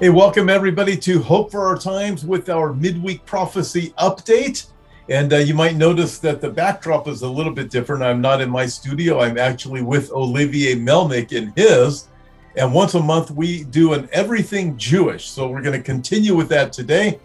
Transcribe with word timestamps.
Hey, 0.00 0.10
welcome 0.10 0.48
everybody 0.48 0.96
to 0.98 1.20
Hope 1.20 1.50
for 1.50 1.66
Our 1.66 1.76
Times 1.76 2.24
with 2.24 2.48
our 2.48 2.72
midweek 2.72 3.26
prophecy 3.26 3.92
update. 3.98 4.68
And 5.08 5.32
uh, 5.32 5.38
you 5.38 5.54
might 5.54 5.74
notice 5.74 6.20
that 6.20 6.40
the 6.40 6.48
backdrop 6.48 7.08
is 7.08 7.22
a 7.22 7.28
little 7.28 7.52
bit 7.52 7.68
different. 7.68 8.04
I'm 8.04 8.20
not 8.20 8.40
in 8.40 8.48
my 8.48 8.64
studio, 8.64 9.18
I'm 9.18 9.36
actually 9.36 9.82
with 9.82 10.12
Olivier 10.12 10.76
Melnick 10.76 11.32
in 11.32 11.52
his. 11.56 12.06
And 12.54 12.72
once 12.72 12.94
a 12.94 13.02
month, 13.02 13.32
we 13.32 13.64
do 13.64 13.92
an 13.94 14.08
everything 14.12 14.76
Jewish. 14.76 15.28
So 15.28 15.48
we're 15.48 15.62
going 15.62 15.76
to 15.76 15.82
continue 15.82 16.36
with 16.36 16.48
that 16.50 16.72
today. 16.72 17.18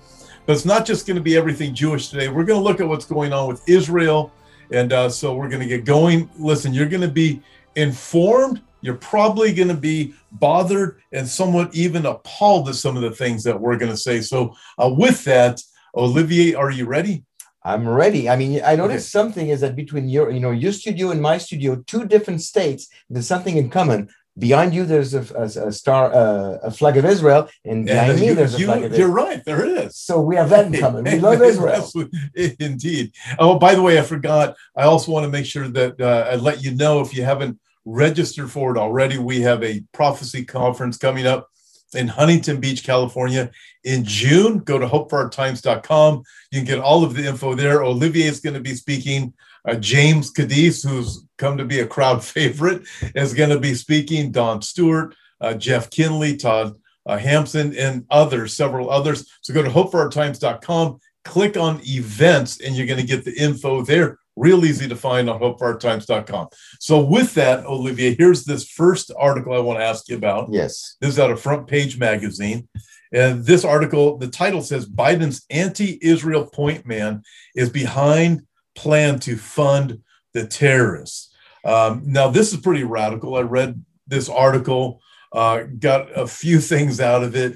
But 0.47 0.53
it's 0.53 0.65
not 0.65 0.83
just 0.83 1.05
going 1.05 1.17
to 1.17 1.21
be 1.21 1.37
everything 1.37 1.75
Jewish 1.75 2.09
today. 2.09 2.27
We're 2.27 2.43
going 2.43 2.59
to 2.59 2.63
look 2.63 2.81
at 2.81 2.87
what's 2.87 3.05
going 3.05 3.33
on 3.33 3.47
with 3.47 3.61
Israel. 3.69 4.31
And 4.71 4.91
uh, 4.91 5.09
so 5.09 5.35
we're 5.35 5.47
going 5.47 5.61
to 5.61 5.67
get 5.67 5.85
going. 5.85 6.27
Listen, 6.39 6.73
you're 6.73 6.89
going 6.89 7.01
to 7.01 7.07
be 7.07 7.39
informed 7.75 8.63
you're 8.83 8.95
probably 8.95 9.53
going 9.53 9.69
to 9.69 9.73
be 9.73 10.13
bothered 10.31 11.01
and 11.11 11.27
somewhat 11.27 11.73
even 11.73 12.05
appalled 12.05 12.67
at 12.69 12.75
some 12.75 12.95
of 12.95 13.01
the 13.01 13.11
things 13.11 13.43
that 13.45 13.59
we're 13.59 13.77
going 13.77 13.91
to 13.91 13.97
say. 13.97 14.19
So, 14.21 14.55
uh, 14.77 14.93
with 14.95 15.23
that, 15.23 15.61
Olivier, 15.95 16.53
are 16.53 16.69
you 16.69 16.85
ready? 16.85 17.23
I'm 17.63 17.87
ready. 17.87 18.29
I 18.29 18.35
mean, 18.35 18.61
I 18.63 18.75
noticed 18.75 19.15
okay. 19.15 19.23
something 19.23 19.49
is 19.49 19.61
that 19.61 19.75
between 19.75 20.09
your, 20.09 20.29
you 20.29 20.41
know, 20.41 20.51
your 20.51 20.73
studio 20.73 21.11
and 21.11 21.21
my 21.21 21.37
studio, 21.37 21.81
two 21.87 22.05
different 22.05 22.41
states, 22.41 22.89
there's 23.09 23.27
something 23.27 23.55
in 23.55 23.69
common. 23.69 24.09
Behind 24.37 24.73
you, 24.73 24.83
there's 24.83 25.13
a, 25.13 25.21
a, 25.35 25.67
a 25.67 25.71
star, 25.71 26.11
uh, 26.11 26.57
a 26.63 26.71
flag 26.71 26.97
of 26.97 27.05
Israel, 27.05 27.47
and 27.63 27.85
behind 27.85 28.11
and 28.11 28.19
me, 28.19 28.27
you, 28.27 28.35
there's 28.35 28.55
a 28.55 28.59
you, 28.59 28.65
flag 28.65 28.83
of 28.83 28.91
Israel. 28.91 28.99
You're 28.99 29.15
right, 29.15 29.45
there 29.45 29.63
is. 29.63 29.95
So 29.95 30.19
we 30.21 30.35
have 30.35 30.49
that 30.49 30.65
in 30.65 30.77
common. 30.77 31.03
We 31.03 31.19
love 31.19 31.41
Israel. 31.53 31.87
Indeed. 32.59 33.13
Oh, 33.37 33.59
by 33.59 33.75
the 33.75 33.81
way, 33.81 33.99
I 33.99 34.01
forgot. 34.01 34.55
I 34.75 34.83
also 34.83 35.11
want 35.11 35.25
to 35.25 35.29
make 35.29 35.45
sure 35.45 35.67
that 35.69 36.01
uh, 36.01 36.29
I 36.31 36.35
let 36.35 36.63
you 36.63 36.75
know 36.75 36.99
if 36.99 37.13
you 37.13 37.23
haven't 37.23 37.59
register 37.85 38.47
for 38.47 38.75
it 38.75 38.79
already. 38.79 39.17
We 39.17 39.41
have 39.41 39.63
a 39.63 39.83
prophecy 39.91 40.45
conference 40.45 40.97
coming 40.97 41.25
up 41.25 41.49
in 41.95 42.07
Huntington 42.07 42.59
Beach, 42.59 42.83
California 42.83 43.51
in 43.83 44.03
June. 44.03 44.59
Go 44.59 44.79
to 44.79 44.87
hopeforourtimes.com. 44.87 46.23
You 46.51 46.59
can 46.59 46.65
get 46.65 46.79
all 46.79 47.03
of 47.03 47.13
the 47.13 47.27
info 47.27 47.55
there. 47.55 47.83
Olivier 47.83 48.27
is 48.27 48.39
going 48.39 48.55
to 48.55 48.59
be 48.59 48.75
speaking. 48.75 49.33
Uh, 49.67 49.75
James 49.75 50.31
Kaddis, 50.33 50.87
who's 50.87 51.25
come 51.37 51.57
to 51.57 51.65
be 51.65 51.79
a 51.79 51.87
crowd 51.87 52.23
favorite, 52.23 52.83
is 53.15 53.33
going 53.33 53.49
to 53.49 53.59
be 53.59 53.73
speaking. 53.73 54.31
Don 54.31 54.61
Stewart, 54.61 55.15
uh, 55.41 55.53
Jeff 55.53 55.89
Kinley, 55.89 56.37
Todd 56.37 56.75
uh, 57.05 57.17
Hampson, 57.17 57.75
and 57.75 58.05
others, 58.09 58.55
several 58.55 58.89
others. 58.89 59.29
So 59.41 59.53
go 59.53 59.61
to 59.61 59.69
hopeforourtimes.com, 59.69 60.99
click 61.25 61.57
on 61.57 61.81
events, 61.85 62.61
and 62.61 62.75
you're 62.75 62.87
going 62.87 62.99
to 62.99 63.05
get 63.05 63.25
the 63.25 63.35
info 63.35 63.83
there 63.83 64.19
real 64.35 64.65
easy 64.65 64.87
to 64.87 64.95
find 64.95 65.29
on 65.29 65.39
hopeforourtimes.com. 65.39 66.47
So 66.79 67.03
with 67.03 67.33
that, 67.35 67.65
Olivier, 67.65 68.15
here's 68.15 68.45
this 68.45 68.67
first 68.67 69.11
article 69.17 69.53
I 69.53 69.59
want 69.59 69.79
to 69.79 69.85
ask 69.85 70.09
you 70.09 70.15
about. 70.15 70.49
Yes. 70.51 70.95
This 70.99 71.11
is 71.11 71.19
out 71.19 71.31
of 71.31 71.41
Front 71.41 71.67
Page 71.67 71.97
Magazine. 71.97 72.67
And 73.11 73.45
this 73.45 73.63
article, 73.63 74.17
the 74.17 74.27
title 74.27 74.61
says 74.61 74.89
Biden's 74.89 75.45
anti-Israel 75.49 76.47
point 76.47 76.85
man 76.85 77.21
is 77.55 77.69
behind 77.69 78.41
plan 78.75 79.19
to 79.19 79.37
fund 79.37 79.99
the 80.33 80.47
terrorists. 80.47 81.33
Um, 81.63 82.01
now, 82.05 82.29
this 82.29 82.53
is 82.53 82.59
pretty 82.59 82.83
radical. 82.83 83.35
I 83.35 83.41
read 83.41 83.83
this 84.07 84.29
article, 84.29 85.01
uh, 85.31 85.63
got 85.79 86.11
a 86.17 86.27
few 86.27 86.59
things 86.59 86.99
out 86.99 87.23
of 87.23 87.35
it, 87.35 87.55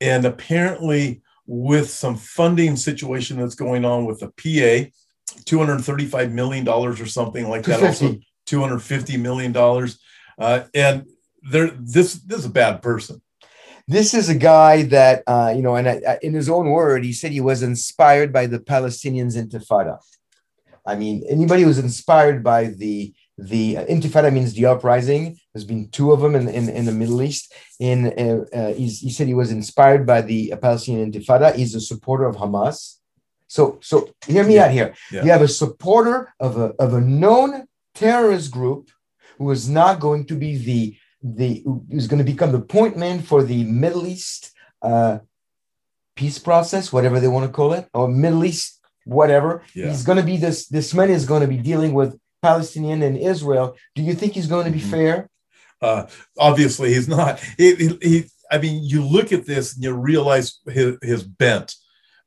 and 0.00 0.24
apparently, 0.24 1.22
with 1.46 1.88
some 1.88 2.14
funding 2.14 2.76
situation 2.76 3.38
that's 3.38 3.54
going 3.54 3.84
on 3.84 4.04
with 4.04 4.20
the 4.20 4.28
PA, 4.28 4.90
235 5.44 6.32
million 6.32 6.64
dollars 6.64 7.00
or 7.00 7.06
something 7.06 7.48
like 7.48 7.64
that. 7.64 7.82
Also, 7.82 8.18
250 8.46 9.16
million 9.16 9.52
dollars. 9.52 9.98
Uh, 10.38 10.64
and 10.74 11.06
there, 11.42 11.70
this 11.78 12.14
this 12.14 12.40
is 12.40 12.44
a 12.46 12.50
bad 12.50 12.82
person. 12.82 13.20
This 13.86 14.12
is 14.12 14.28
a 14.28 14.34
guy 14.34 14.82
that 14.84 15.22
uh, 15.26 15.52
you 15.54 15.62
know, 15.62 15.76
and 15.76 15.88
I, 15.88 16.18
in 16.22 16.34
his 16.34 16.48
own 16.48 16.70
word, 16.70 17.04
he 17.04 17.12
said 17.12 17.32
he 17.32 17.40
was 17.40 17.62
inspired 17.62 18.32
by 18.32 18.46
the 18.46 18.58
Palestinians 18.58 19.36
Intifada. 19.36 19.98
I 20.86 20.94
mean, 20.94 21.24
anybody 21.28 21.62
who's 21.62 21.78
inspired 21.78 22.42
by 22.42 22.66
the 22.66 23.14
the 23.38 23.78
uh, 23.78 23.84
Intifada 23.86 24.32
means 24.32 24.52
the 24.52 24.66
uprising. 24.66 25.38
There's 25.54 25.64
been 25.64 25.88
two 25.90 26.12
of 26.12 26.20
them 26.20 26.34
in, 26.34 26.48
in, 26.48 26.68
in 26.68 26.84
the 26.86 26.92
Middle 26.92 27.22
East. 27.22 27.54
In 27.78 28.06
uh, 28.06 28.56
uh, 28.56 28.72
he 28.74 28.88
said 28.88 29.28
he 29.28 29.34
was 29.34 29.52
inspired 29.52 30.06
by 30.06 30.22
the 30.22 30.54
Palestinian 30.60 31.12
Intifada. 31.12 31.54
He's 31.54 31.74
a 31.74 31.80
supporter 31.80 32.24
of 32.24 32.36
Hamas. 32.36 32.97
So, 33.48 33.78
so 33.82 34.10
hear 34.26 34.44
me 34.44 34.54
yeah. 34.54 34.64
out 34.64 34.70
here. 34.70 34.94
Yeah. 35.10 35.24
You 35.24 35.30
have 35.30 35.42
a 35.42 35.48
supporter 35.48 36.32
of 36.38 36.56
a, 36.56 36.74
of 36.78 36.94
a 36.94 37.00
known 37.00 37.66
terrorist 37.94 38.50
group 38.50 38.90
who 39.38 39.50
is 39.50 39.68
not 39.68 40.00
going 40.00 40.26
to 40.26 40.34
be 40.34 40.56
the 40.56 40.96
the 41.20 41.64
who's 41.90 42.06
going 42.06 42.24
to 42.24 42.32
become 42.32 42.52
the 42.52 42.60
point 42.60 42.96
man 42.96 43.20
for 43.20 43.42
the 43.42 43.64
Middle 43.64 44.06
East 44.06 44.52
uh, 44.82 45.18
peace 46.14 46.38
process, 46.38 46.92
whatever 46.92 47.18
they 47.18 47.26
want 47.26 47.44
to 47.44 47.52
call 47.52 47.72
it, 47.72 47.88
or 47.92 48.06
Middle 48.06 48.44
East 48.44 48.78
whatever. 49.04 49.62
Yeah. 49.74 49.88
He's 49.88 50.04
going 50.04 50.18
to 50.18 50.24
be 50.24 50.36
this. 50.36 50.68
This 50.68 50.94
man 50.94 51.10
is 51.10 51.24
going 51.24 51.40
to 51.40 51.48
be 51.48 51.56
dealing 51.56 51.94
with 51.94 52.18
Palestinian 52.42 53.02
and 53.02 53.16
Israel. 53.16 53.76
Do 53.94 54.02
you 54.02 54.14
think 54.14 54.34
he's 54.34 54.46
going 54.46 54.66
to 54.66 54.70
be 54.70 54.80
mm-hmm. 54.80 54.90
fair? 54.90 55.30
Uh, 55.80 56.06
obviously, 56.38 56.92
he's 56.92 57.08
not. 57.08 57.40
He, 57.56 57.74
he, 57.74 57.98
he, 58.02 58.24
I 58.50 58.58
mean, 58.58 58.84
you 58.84 59.04
look 59.04 59.32
at 59.32 59.46
this 59.46 59.74
and 59.74 59.84
you 59.84 59.92
realize 59.92 60.60
his, 60.66 60.96
his 61.02 61.22
bent 61.22 61.74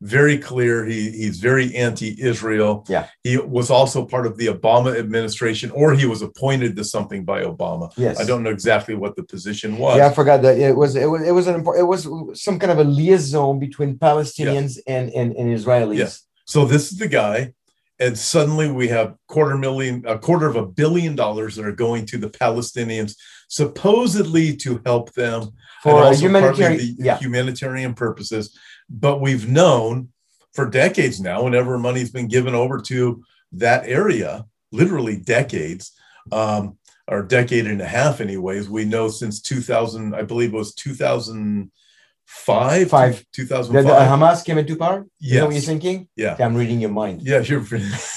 very 0.02 0.38
clear. 0.38 0.84
He 0.86 1.12
he's 1.12 1.40
very 1.40 1.76
anti-Israel. 1.76 2.86
Yeah. 2.90 3.08
He 3.24 3.38
was 3.38 3.70
also 3.70 4.04
part 4.04 4.26
of 4.26 4.36
the 4.38 4.48
Obama 4.48 4.98
administration, 4.98 5.70
or 5.72 5.94
he 5.94 6.06
was 6.06 6.22
appointed 6.22 6.76
to 6.76 6.84
something 6.84 7.24
by 7.24 7.44
Obama. 7.44 7.94
Yes. 7.96 8.20
I 8.20 8.26
don't 8.26 8.42
know 8.44 8.50
exactly 8.50 8.96
what 8.96 9.16
the 9.16 9.24
position 9.24 9.78
was. 9.78 9.98
Yeah, 9.98 10.08
I 10.08 10.14
forgot 10.14 10.42
that 10.42 10.58
it 10.58 10.76
was 10.76 10.96
it 10.96 11.06
was 11.06 11.22
it 11.22 11.32
was 11.32 11.48
an 11.48 11.64
it 11.78 11.84
was 11.84 12.08
some 12.34 12.58
kind 12.58 12.72
of 12.72 12.80
a 12.80 12.84
liaison 12.84 13.60
between 13.60 13.98
Palestinians 13.98 14.80
and, 14.88 15.12
and 15.12 15.34
and 15.34 15.58
Israelis. 15.58 15.98
Yes. 15.98 16.26
So 16.46 16.66
this 16.66 16.92
is 16.92 16.98
the 16.98 17.08
guy, 17.08 17.54
and 18.00 18.18
suddenly 18.18 18.72
we 18.72 18.88
have 18.88 19.16
quarter 19.28 19.58
million, 19.58 20.04
a 20.08 20.18
quarter 20.18 20.48
of 20.48 20.56
a 20.56 20.66
billion 20.66 21.16
dollars 21.16 21.56
that 21.56 21.66
are 21.66 21.72
going 21.72 22.08
to 22.08 22.18
the 22.18 22.30
Palestinians, 22.30 23.16
supposedly 23.50 24.56
to 24.58 24.82
help 24.84 25.14
them 25.14 25.52
for 25.84 26.12
humanitarian, 26.14 26.96
yeah. 26.98 27.18
humanitarian 27.20 27.94
purposes 27.94 28.58
but 28.92 29.22
we've 29.22 29.48
known 29.48 30.10
for 30.54 30.70
decades 30.70 31.22
now, 31.22 31.44
whenever 31.44 31.78
money's 31.78 32.12
been 32.12 32.28
given 32.28 32.54
over 32.54 32.82
to 32.82 33.24
that 33.54 33.88
area, 33.88 34.46
literally 34.72 35.16
decades, 35.16 35.94
um, 36.32 36.78
or 37.08 37.24
decade 37.24 37.66
and 37.68 37.82
a 37.82 37.88
half, 37.88 38.22
anyways. 38.22 38.70
We 38.70 38.86
know 38.86 39.08
since 39.08 39.42
2000, 39.42 40.14
I 40.14 40.22
believe 40.24 40.54
it 40.54 40.58
was 40.58 40.76
2005. 40.76 42.90
Five. 42.90 43.26
2005. 43.34 43.84
The, 43.84 43.90
the 43.90 43.96
Hamas 43.96 44.46
came 44.46 44.58
into 44.58 44.76
power? 44.76 45.06
Yeah. 45.20 45.34
You 45.34 45.40
know 45.40 45.46
what 45.48 45.56
you're 45.56 45.62
thinking? 45.62 46.08
Yeah. 46.16 46.34
Okay, 46.34 46.44
I'm 46.44 46.56
reading 46.56 46.82
your 46.82 46.92
mind. 46.92 47.22
Yeah, 47.22 47.40
you're. 47.40 47.62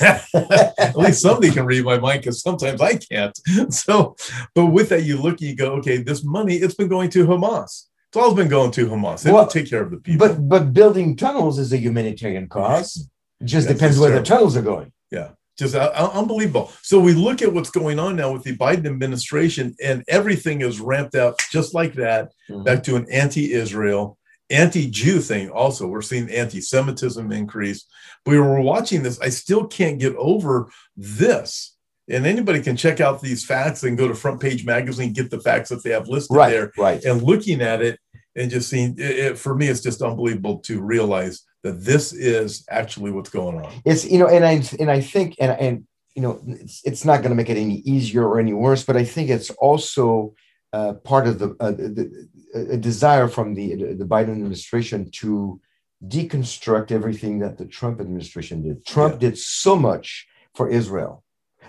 At 0.00 0.96
least 0.96 1.22
somebody 1.22 1.50
can 1.50 1.66
read 1.66 1.84
my 1.84 1.98
mind 1.98 2.20
because 2.20 2.42
sometimes 2.42 2.80
I 2.80 2.96
can't. 2.96 3.38
So, 3.72 4.16
but 4.54 4.66
with 4.66 4.90
that, 4.90 5.04
you 5.04 5.20
look, 5.20 5.40
you 5.40 5.56
go, 5.56 5.72
okay, 5.74 5.98
this 5.98 6.24
money, 6.24 6.56
it's 6.56 6.74
been 6.74 6.88
going 6.88 7.10
to 7.10 7.26
Hamas. 7.26 7.84
It's 8.14 8.22
always 8.22 8.36
been 8.36 8.46
going 8.46 8.70
to 8.70 8.86
Hamas. 8.86 9.24
They 9.24 9.32
well, 9.32 9.48
take 9.48 9.68
care 9.68 9.82
of 9.82 9.90
the 9.90 9.96
people. 9.96 10.28
But 10.28 10.48
but 10.48 10.72
building 10.72 11.16
tunnels 11.16 11.58
is 11.58 11.72
a 11.72 11.76
humanitarian 11.76 12.48
cause. 12.48 13.08
It 13.40 13.46
just 13.46 13.66
yes, 13.66 13.76
depends 13.76 13.98
where 13.98 14.10
terrible. 14.10 14.22
the 14.22 14.28
tunnels 14.28 14.56
are 14.56 14.62
going. 14.62 14.92
Yeah, 15.10 15.30
just 15.58 15.74
uh, 15.74 15.90
unbelievable. 16.14 16.70
So 16.82 17.00
we 17.00 17.12
look 17.12 17.42
at 17.42 17.52
what's 17.52 17.70
going 17.70 17.98
on 17.98 18.14
now 18.14 18.32
with 18.32 18.44
the 18.44 18.56
Biden 18.56 18.86
administration, 18.86 19.74
and 19.82 20.04
everything 20.06 20.60
is 20.60 20.78
ramped 20.78 21.16
up 21.16 21.40
just 21.50 21.74
like 21.74 21.94
that, 21.94 22.30
mm-hmm. 22.48 22.62
back 22.62 22.84
to 22.84 22.94
an 22.94 23.08
anti-Israel, 23.10 24.16
anti-Jew 24.48 25.18
thing. 25.18 25.50
Also, 25.50 25.88
we're 25.88 26.00
seeing 26.00 26.30
anti-Semitism 26.30 27.32
increase. 27.32 27.84
We 28.26 28.38
were 28.38 28.60
watching 28.60 29.02
this. 29.02 29.18
I 29.20 29.30
still 29.30 29.66
can't 29.66 29.98
get 29.98 30.14
over 30.14 30.68
this 30.96 31.74
and 32.08 32.26
anybody 32.26 32.60
can 32.60 32.76
check 32.76 33.00
out 33.00 33.22
these 33.22 33.44
facts 33.44 33.82
and 33.82 33.96
go 33.96 34.06
to 34.06 34.14
front 34.14 34.40
page 34.40 34.64
magazine 34.64 35.12
get 35.12 35.30
the 35.30 35.40
facts 35.40 35.70
that 35.70 35.82
they 35.82 35.90
have 35.90 36.08
listed 36.08 36.36
right, 36.36 36.50
there 36.50 36.72
right 36.76 37.02
and 37.04 37.22
looking 37.22 37.62
at 37.62 37.80
it 37.80 37.98
and 38.36 38.50
just 38.50 38.68
seeing 38.68 38.94
it, 38.98 39.18
it, 39.18 39.38
for 39.38 39.54
me 39.54 39.68
it's 39.68 39.80
just 39.80 40.02
unbelievable 40.02 40.58
to 40.58 40.80
realize 40.80 41.42
that 41.62 41.84
this 41.84 42.12
is 42.12 42.64
actually 42.68 43.10
what's 43.10 43.30
going 43.30 43.58
on. 43.64 43.72
It's 43.84 44.04
you 44.04 44.18
know 44.18 44.28
and 44.28 44.44
i 44.44 44.62
and 44.78 44.90
i 44.90 45.00
think 45.00 45.36
and 45.40 45.52
and 45.52 45.86
you 46.14 46.22
know 46.22 46.40
it's, 46.46 46.82
it's 46.84 47.04
not 47.04 47.18
going 47.18 47.30
to 47.30 47.36
make 47.36 47.50
it 47.50 47.56
any 47.56 47.76
easier 47.80 48.26
or 48.26 48.38
any 48.38 48.52
worse 48.52 48.84
but 48.84 48.96
i 48.96 49.04
think 49.04 49.30
it's 49.30 49.50
also 49.50 50.34
uh, 50.72 50.94
part 51.04 51.26
of 51.28 51.38
the, 51.38 51.54
uh, 51.60 51.70
the 51.70 52.28
a 52.54 52.76
desire 52.76 53.28
from 53.28 53.54
the 53.54 53.94
the 53.94 54.04
biden 54.04 54.32
administration 54.32 55.10
to 55.10 55.60
deconstruct 56.06 56.92
everything 56.92 57.38
that 57.38 57.56
the 57.58 57.64
trump 57.64 58.00
administration 58.00 58.62
did. 58.62 58.84
Trump 58.84 59.14
yeah. 59.14 59.30
did 59.30 59.38
so 59.38 59.74
much 59.74 60.26
for 60.54 60.68
israel 60.68 61.23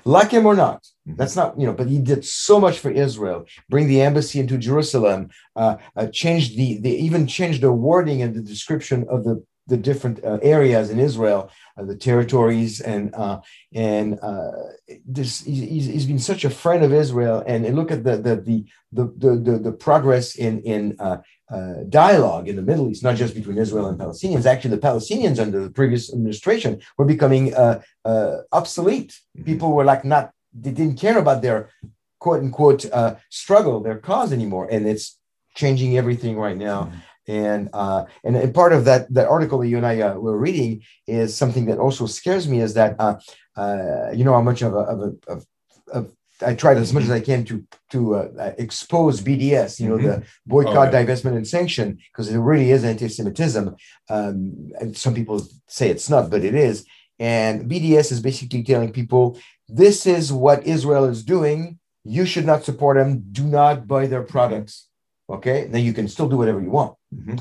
like 0.05 0.31
him 0.31 0.45
or 0.45 0.55
not. 0.55 0.83
Mm-hmm. 1.07 1.15
That's 1.17 1.35
not, 1.35 1.59
you 1.59 1.65
know, 1.65 1.73
but 1.73 1.87
he 1.87 1.99
did 1.99 2.23
so 2.23 2.59
much 2.59 2.79
for 2.79 2.91
Israel. 2.91 3.45
Bring 3.69 3.87
the 3.87 4.01
embassy 4.01 4.39
into 4.39 4.57
Jerusalem, 4.57 5.29
uh, 5.55 5.77
uh, 5.95 6.07
change 6.07 6.55
the, 6.55 6.77
they 6.77 6.91
even 6.91 7.27
changed 7.27 7.61
the 7.61 7.71
wording 7.71 8.21
and 8.21 8.33
the 8.33 8.41
description 8.41 9.05
of 9.09 9.23
the 9.23 9.43
the 9.67 9.77
different 9.77 10.23
uh, 10.23 10.37
areas 10.41 10.89
in 10.89 10.99
Israel, 10.99 11.49
uh, 11.77 11.83
the 11.83 11.95
territories, 11.95 12.81
and 12.81 13.13
uh, 13.15 13.41
and 13.73 14.19
uh, 14.21 14.51
this 15.05 15.41
he's, 15.43 15.87
he's 15.87 16.05
been 16.05 16.19
such 16.19 16.45
a 16.45 16.49
friend 16.49 16.83
of 16.83 16.93
Israel. 16.93 17.43
And, 17.45 17.65
and 17.65 17.75
look 17.75 17.91
at 17.91 18.03
the 18.03 18.17
the 18.17 18.35
the 18.35 18.65
the 18.91 19.35
the, 19.35 19.59
the 19.59 19.71
progress 19.71 20.35
in 20.35 20.61
in 20.61 20.95
uh, 20.99 21.17
uh, 21.49 21.83
dialogue 21.89 22.47
in 22.47 22.55
the 22.55 22.61
Middle 22.61 22.89
East, 22.89 23.03
not 23.03 23.15
just 23.15 23.33
between 23.33 23.57
Israel 23.57 23.87
and 23.87 23.99
Palestinians. 23.99 24.45
Actually, 24.45 24.75
the 24.75 24.87
Palestinians 24.89 25.39
under 25.39 25.63
the 25.63 25.71
previous 25.71 26.13
administration 26.13 26.81
were 26.97 27.05
becoming 27.05 27.53
obsolete. 28.51 29.13
Mm-hmm. 29.13 29.45
People 29.45 29.73
were 29.73 29.85
like 29.85 30.05
not 30.05 30.31
they 30.53 30.71
didn't 30.71 30.99
care 30.99 31.17
about 31.17 31.41
their 31.41 31.69
quote 32.19 32.41
unquote 32.41 32.85
struggle, 33.29 33.79
their 33.79 33.97
cause 33.97 34.31
anymore, 34.31 34.67
and 34.69 34.87
it's 34.87 35.17
changing 35.55 35.97
everything 35.97 36.37
right 36.37 36.57
now. 36.57 36.83
Mm-hmm 36.83 36.99
and 37.27 37.69
uh, 37.73 38.05
and, 38.23 38.35
and 38.35 38.53
part 38.53 38.73
of 38.73 38.85
that 38.85 39.13
that 39.13 39.27
article 39.27 39.59
that 39.59 39.67
you 39.67 39.77
and 39.77 39.85
I 39.85 40.01
uh, 40.01 40.15
were 40.15 40.37
reading 40.37 40.83
is 41.07 41.35
something 41.35 41.65
that 41.65 41.79
also 41.79 42.05
scares 42.05 42.47
me 42.47 42.61
is 42.61 42.73
that 42.75 42.95
uh, 42.99 43.15
uh 43.55 44.11
you 44.13 44.23
know 44.23 44.33
how 44.33 44.41
much 44.41 44.61
of 44.61 44.73
a, 44.73 44.77
of, 44.77 44.99
a, 44.99 45.31
of, 45.31 45.45
of 45.91 46.11
I 46.41 46.53
tried 46.53 46.77
as 46.77 46.93
much 46.93 47.03
as 47.03 47.11
I 47.11 47.21
can 47.21 47.45
to 47.45 47.65
to 47.91 48.15
uh, 48.15 48.53
expose 48.57 49.21
BDS, 49.21 49.79
you 49.79 49.87
know, 49.87 49.95
mm-hmm. 49.95 50.07
the 50.07 50.23
boycott, 50.45 50.89
oh, 50.89 50.91
divestment, 50.91 51.37
and 51.37 51.47
sanction, 51.47 51.97
because 52.11 52.29
it 52.29 52.37
really 52.37 52.71
is 52.71 52.83
anti-Semitism. 52.83 53.75
Um, 54.09 54.71
and 54.79 54.97
some 54.97 55.13
people 55.13 55.47
say 55.67 55.89
it's 55.89 56.09
not, 56.09 56.29
but 56.29 56.43
it 56.43 56.53
is. 56.53 56.85
And 57.19 57.69
BDS 57.69 58.11
is 58.11 58.19
basically 58.19 58.63
telling 58.63 58.91
people 58.91 59.39
this 59.69 60.05
is 60.05 60.33
what 60.33 60.67
Israel 60.67 61.05
is 61.05 61.23
doing. 61.23 61.79
You 62.03 62.25
should 62.25 62.45
not 62.45 62.65
support 62.65 62.97
them. 62.97 63.23
Do 63.31 63.45
not 63.45 63.87
buy 63.87 64.07
their 64.07 64.23
products. 64.23 64.89
Okay, 65.29 65.65
then 65.65 65.83
you 65.83 65.93
can 65.93 66.07
still 66.07 66.29
do 66.29 66.37
whatever 66.37 66.61
you 66.61 66.69
want. 66.69 66.95
Mm-hmm. 67.15 67.37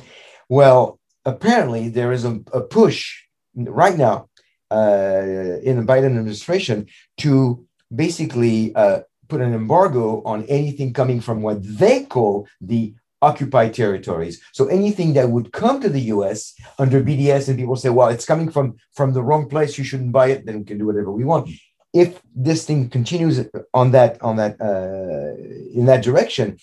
Well, 0.49 0.99
apparently 1.25 1.89
there 1.89 2.13
is 2.13 2.25
a, 2.25 2.41
a 2.53 2.61
push 2.61 3.23
right 3.55 3.97
now 3.97 4.29
uh, 4.71 5.59
in 5.63 5.79
the 5.79 5.93
Biden 5.93 6.17
administration 6.17 6.87
to 7.19 7.65
basically 7.95 8.75
uh, 8.75 9.01
put 9.29 9.41
an 9.41 9.55
embargo 9.55 10.23
on 10.25 10.45
anything 10.45 10.93
coming 10.93 11.21
from 11.21 11.43
what 11.43 11.59
they 11.63 12.05
call 12.05 12.47
the 12.61 12.95
occupied 13.23 13.73
territories. 13.73 14.41
So 14.53 14.67
anything 14.67 15.15
that 15.15 15.31
would 15.31 15.53
come 15.53 15.81
to 15.81 15.89
the 15.89 16.01
U.S. 16.17 16.55
under 16.79 17.03
BDS, 17.03 17.49
and 17.49 17.59
people 17.59 17.77
say, 17.77 17.91
"Well, 17.91 18.09
it's 18.09 18.27
coming 18.27 18.51
from 18.51 18.77
from 18.93 19.13
the 19.13 19.23
wrong 19.23 19.49
place. 19.49 19.79
You 19.79 19.85
shouldn't 19.85 20.13
buy 20.13 20.29
it. 20.29 20.45
Then 20.45 20.59
we 20.59 20.65
can 20.65 20.79
do 20.79 20.87
whatever 20.87 21.11
we 21.11 21.25
want." 21.25 21.49
If 21.93 22.21
this 22.35 22.67
thing 22.67 22.91
continues 22.91 23.37
on 23.73 23.93
that 23.93 24.23
on 24.23 24.37
that 24.37 24.61
uh, 24.61 25.33
in 25.79 25.87
that 25.87 26.03
direction, 26.03 26.59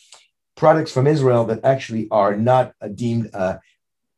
products 0.61 0.91
from 0.91 1.07
Israel 1.07 1.43
that 1.45 1.59
actually 1.63 2.07
are 2.11 2.37
not 2.37 2.73
uh, 2.79 2.87
deemed 2.87 3.31
uh, 3.33 3.57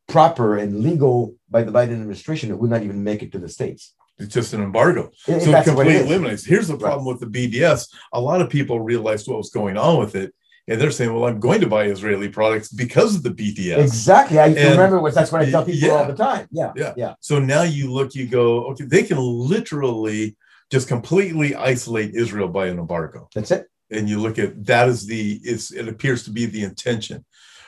proper 0.06 0.58
and 0.58 0.80
legal 0.80 1.34
by 1.48 1.62
the 1.62 1.72
Biden 1.72 1.94
administration 1.94 2.50
it 2.50 2.58
would 2.58 2.68
not 2.68 2.82
even 2.82 3.02
make 3.02 3.22
it 3.22 3.32
to 3.32 3.38
the 3.38 3.48
states. 3.48 3.94
It's 4.18 4.34
just 4.34 4.52
an 4.52 4.62
embargo. 4.62 5.10
It, 5.26 5.40
so 5.40 5.56
it 5.56 5.64
completely 5.64 6.06
eliminates. 6.06 6.44
Here's 6.44 6.68
the 6.68 6.76
problem 6.76 7.06
right. 7.06 7.18
with 7.18 7.32
the 7.32 7.32
BDS. 7.36 7.88
A 8.12 8.20
lot 8.20 8.42
of 8.42 8.50
people 8.50 8.78
realized 8.78 9.26
what 9.26 9.38
was 9.38 9.48
going 9.48 9.78
on 9.78 9.98
with 9.98 10.14
it. 10.14 10.34
And 10.68 10.78
they're 10.78 10.90
saying, 10.90 11.14
well, 11.14 11.24
I'm 11.24 11.40
going 11.40 11.62
to 11.62 11.66
buy 11.66 11.84
Israeli 11.86 12.28
products 12.28 12.68
because 12.68 13.16
of 13.16 13.22
the 13.22 13.30
BDS. 13.30 13.78
Exactly. 13.78 14.38
I 14.38 14.48
and, 14.48 14.72
remember 14.72 15.00
what 15.00 15.14
that's 15.14 15.32
what 15.32 15.40
I 15.40 15.50
tell 15.50 15.64
people 15.64 15.88
yeah, 15.88 15.94
all 15.94 16.06
the 16.06 16.14
time. 16.14 16.46
Yeah. 16.50 16.72
Yeah. 16.76 16.92
Yeah. 16.94 17.14
So 17.20 17.38
now 17.38 17.62
you 17.62 17.90
look, 17.90 18.14
you 18.14 18.26
go, 18.26 18.66
okay, 18.70 18.84
they 18.84 19.02
can 19.02 19.16
literally 19.18 20.36
just 20.70 20.88
completely 20.88 21.54
isolate 21.54 22.14
Israel 22.14 22.48
by 22.48 22.66
an 22.66 22.78
embargo. 22.78 23.28
That's 23.34 23.50
it 23.50 23.66
and 23.90 24.08
you 24.08 24.20
look 24.20 24.38
at 24.38 24.64
that 24.66 24.88
is 24.88 25.06
the 25.06 25.40
it's 25.42 25.70
it 25.70 25.88
appears 25.88 26.24
to 26.24 26.30
be 26.30 26.46
the 26.46 26.64
intention. 26.64 27.24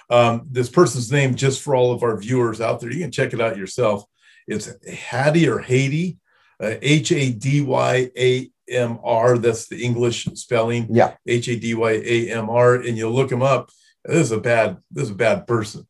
Um, 0.09 0.47
this 0.51 0.69
person's 0.69 1.11
name, 1.11 1.35
just 1.35 1.63
for 1.63 1.75
all 1.75 1.93
of 1.93 2.03
our 2.03 2.17
viewers 2.17 2.61
out 2.61 2.81
there, 2.81 2.93
you 2.93 3.01
can 3.01 3.11
check 3.11 3.33
it 3.33 3.41
out 3.41 3.57
yourself. 3.57 4.05
It's 4.47 4.69
Hady 4.87 5.49
or 5.49 5.59
Haiti, 5.59 6.19
uh, 6.63 6.75
H 6.81 7.13
A 7.13 7.33
D 7.33 7.61
Y 7.61 8.11
A 8.17 8.51
M 8.69 8.99
R. 9.03 9.39
That's 9.39 9.69
the 9.69 9.83
English 9.83 10.27
spelling. 10.35 10.87
Yeah, 10.91 11.15
H 11.27 11.49
A 11.49 11.57
D 11.57 11.75
Y 11.75 11.91
A 11.91 12.31
M 12.33 12.49
R, 12.49 12.77
and 12.77 12.97
you 12.97 13.09
look 13.11 13.31
him 13.31 13.43
up. 13.43 13.71
This 14.05 14.27
is 14.27 14.33
a 14.33 14.41
bad. 14.41 14.79
This 14.91 15.05
is 15.05 15.11
a 15.11 15.15
bad 15.15 15.47
person. 15.47 15.87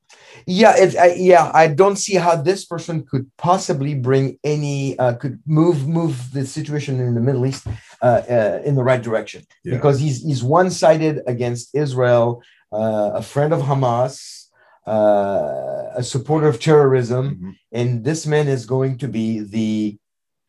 Yeah, 0.47 0.75
it, 0.77 0.97
I, 0.97 1.15
yeah. 1.15 1.51
I 1.53 1.69
don't 1.69 1.97
see 1.97 2.15
how 2.15 2.37
this 2.37 2.65
person 2.65 3.05
could 3.05 3.31
possibly 3.37 3.95
bring 3.95 4.39
any 4.43 4.99
uh, 4.99 5.15
could 5.15 5.41
move 5.47 5.87
move 5.87 6.33
the 6.33 6.47
situation 6.47 7.01
in 7.01 7.15
the 7.15 7.21
Middle 7.21 7.45
East 7.45 7.67
uh, 8.03 8.23
uh, 8.29 8.61
in 8.65 8.75
the 8.75 8.83
right 8.83 9.03
direction 9.03 9.45
yeah. 9.65 9.75
because 9.75 9.99
he's 9.99 10.23
he's 10.23 10.43
one 10.43 10.71
sided 10.71 11.21
against 11.27 11.75
Israel, 11.75 12.43
uh, 12.73 13.13
a 13.15 13.23
friend 13.23 13.53
of 13.53 13.63
Hamas, 13.63 14.47
uh, 14.87 15.91
a 15.95 16.03
supporter 16.03 16.49
of 16.49 16.61
terrorism, 16.61 17.25
mm-hmm. 17.35 17.51
and 17.73 18.05
this 18.05 18.27
man 18.27 18.49
is 18.49 18.67
going 18.67 18.99
to 18.99 19.09
be 19.09 19.41
the 19.41 19.99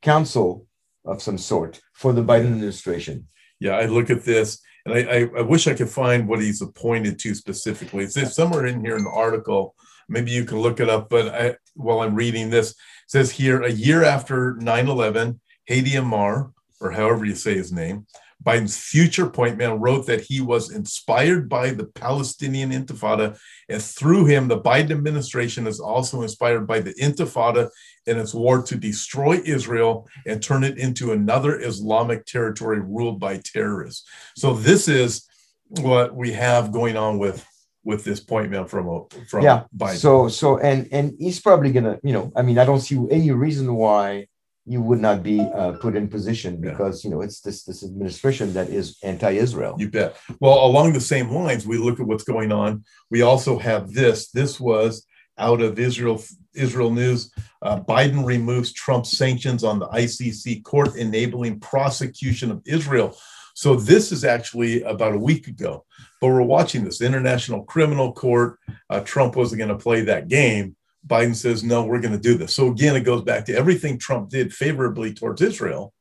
counsel 0.01 0.65
of 1.05 1.21
some 1.21 1.37
sort 1.37 1.81
for 1.93 2.13
the 2.13 2.23
Biden 2.23 2.51
administration. 2.53 3.27
Yeah, 3.59 3.75
I 3.77 3.85
look 3.85 4.09
at 4.09 4.23
this 4.23 4.61
and 4.87 4.93
I, 4.95 5.11
I, 5.11 5.39
I 5.39 5.41
wish 5.41 5.67
I 5.67 5.73
could 5.73 5.89
find 5.89 6.27
what 6.27 6.41
he's 6.41 6.61
appointed 6.61 7.19
to 7.19 7.35
specifically. 7.35 8.05
It's 8.05 8.35
somewhere 8.35 8.65
in 8.65 8.83
here 8.83 8.95
in 8.95 9.03
the 9.03 9.09
article. 9.09 9.75
Maybe 10.07 10.31
you 10.31 10.45
can 10.45 10.59
look 10.59 10.79
it 10.79 10.89
up. 10.89 11.09
But 11.09 11.27
I, 11.27 11.55
while 11.75 11.99
I'm 11.99 12.15
reading 12.15 12.49
this, 12.49 12.73
says 13.07 13.31
here 13.31 13.63
a 13.63 13.71
year 13.71 14.03
after 14.03 14.55
9 14.55 14.87
11, 14.87 15.39
Hady 15.69 15.97
Amr, 15.97 16.53
or 16.79 16.91
however 16.91 17.25
you 17.25 17.35
say 17.35 17.55
his 17.55 17.71
name, 17.71 18.05
Biden's 18.43 18.77
future 18.77 19.27
point 19.29 19.57
man 19.57 19.79
wrote 19.79 20.05
that 20.07 20.21
he 20.21 20.41
was 20.41 20.71
inspired 20.71 21.49
by 21.49 21.71
the 21.71 21.85
Palestinian 21.85 22.71
Intifada, 22.71 23.37
and 23.67 23.81
through 23.81 24.25
him, 24.25 24.47
the 24.47 24.61
Biden 24.61 24.91
administration 24.91 25.65
is 25.65 25.79
also 25.79 26.21
inspired 26.21 26.67
by 26.67 26.79
the 26.79 26.93
Intifada 26.93 27.69
and 28.05 28.19
its 28.19 28.33
war 28.33 28.61
to 28.61 28.75
destroy 28.75 29.41
Israel 29.43 30.07
and 30.25 30.41
turn 30.41 30.63
it 30.63 30.77
into 30.77 31.11
another 31.11 31.59
Islamic 31.59 32.25
territory 32.25 32.79
ruled 32.79 33.19
by 33.19 33.37
terrorists. 33.37 34.07
So 34.35 34.53
this 34.53 34.87
is 34.87 35.27
what 35.69 36.15
we 36.15 36.31
have 36.31 36.71
going 36.71 36.95
on 36.95 37.17
with 37.17 37.45
with 37.83 38.03
this 38.03 38.19
point 38.19 38.51
man 38.51 38.67
from 38.67 39.05
from 39.27 39.43
yeah. 39.43 39.63
Biden. 39.75 39.95
So 39.95 40.27
so 40.27 40.57
and 40.59 40.87
and 40.91 41.15
he's 41.19 41.39
probably 41.39 41.71
gonna 41.71 41.99
you 42.03 42.13
know 42.13 42.31
I 42.35 42.43
mean 42.43 42.59
I 42.59 42.65
don't 42.65 42.81
see 42.81 43.03
any 43.09 43.31
reason 43.31 43.73
why 43.73 44.27
you 44.67 44.81
would 44.81 44.99
not 44.99 45.23
be 45.23 45.39
uh, 45.39 45.71
put 45.73 45.95
in 45.95 46.07
position 46.07 46.59
because 46.59 47.03
yeah. 47.03 47.09
you 47.09 47.15
know 47.15 47.21
it's 47.21 47.39
this 47.41 47.63
this 47.63 47.83
administration 47.83 48.53
that 48.53 48.69
is 48.69 48.97
anti-Israel. 49.03 49.75
You 49.79 49.89
bet. 49.89 50.17
Well, 50.39 50.65
along 50.65 50.93
the 50.93 51.01
same 51.01 51.29
lines, 51.29 51.65
we 51.65 51.77
look 51.77 51.99
at 51.99 52.05
what's 52.05 52.23
going 52.23 52.51
on. 52.51 52.83
We 53.09 53.21
also 53.21 53.57
have 53.57 53.93
this. 53.93 54.29
This 54.29 54.59
was 54.59 55.05
out 55.37 55.61
of 55.61 55.79
Israel 55.79 56.21
Israel 56.53 56.91
news. 56.91 57.31
Uh, 57.61 57.79
Biden 57.79 58.25
removes 58.25 58.73
Trump's 58.73 59.17
sanctions 59.17 59.63
on 59.63 59.79
the 59.79 59.87
ICC 59.87 60.63
court, 60.63 60.95
enabling 60.95 61.59
prosecution 61.59 62.51
of 62.51 62.61
Israel. 62.65 63.17
So 63.55 63.75
this 63.75 64.11
is 64.11 64.23
actually 64.23 64.83
about 64.83 65.15
a 65.15 65.19
week 65.19 65.47
ago. 65.47 65.83
But 66.21 66.27
we're 66.27 66.41
watching 66.43 66.83
this 66.83 67.01
International 67.01 67.63
Criminal 67.63 68.13
Court. 68.13 68.59
Uh, 68.89 68.99
Trump 68.99 69.35
wasn't 69.35 69.59
going 69.59 69.69
to 69.69 69.83
play 69.83 70.01
that 70.01 70.27
game 70.27 70.76
Biden 71.07 71.35
says, 71.35 71.63
no, 71.63 71.85
we're 71.85 72.01
going 72.01 72.13
to 72.13 72.19
do 72.19 72.37
this. 72.37 72.53
So 72.53 72.67
again, 72.67 72.95
it 72.95 73.01
goes 73.01 73.23
back 73.23 73.45
to 73.45 73.55
everything 73.55 73.97
Trump 73.97 74.29
did 74.29 74.53
favorably 74.53 75.13
towards 75.13 75.41
Israel. 75.41 75.93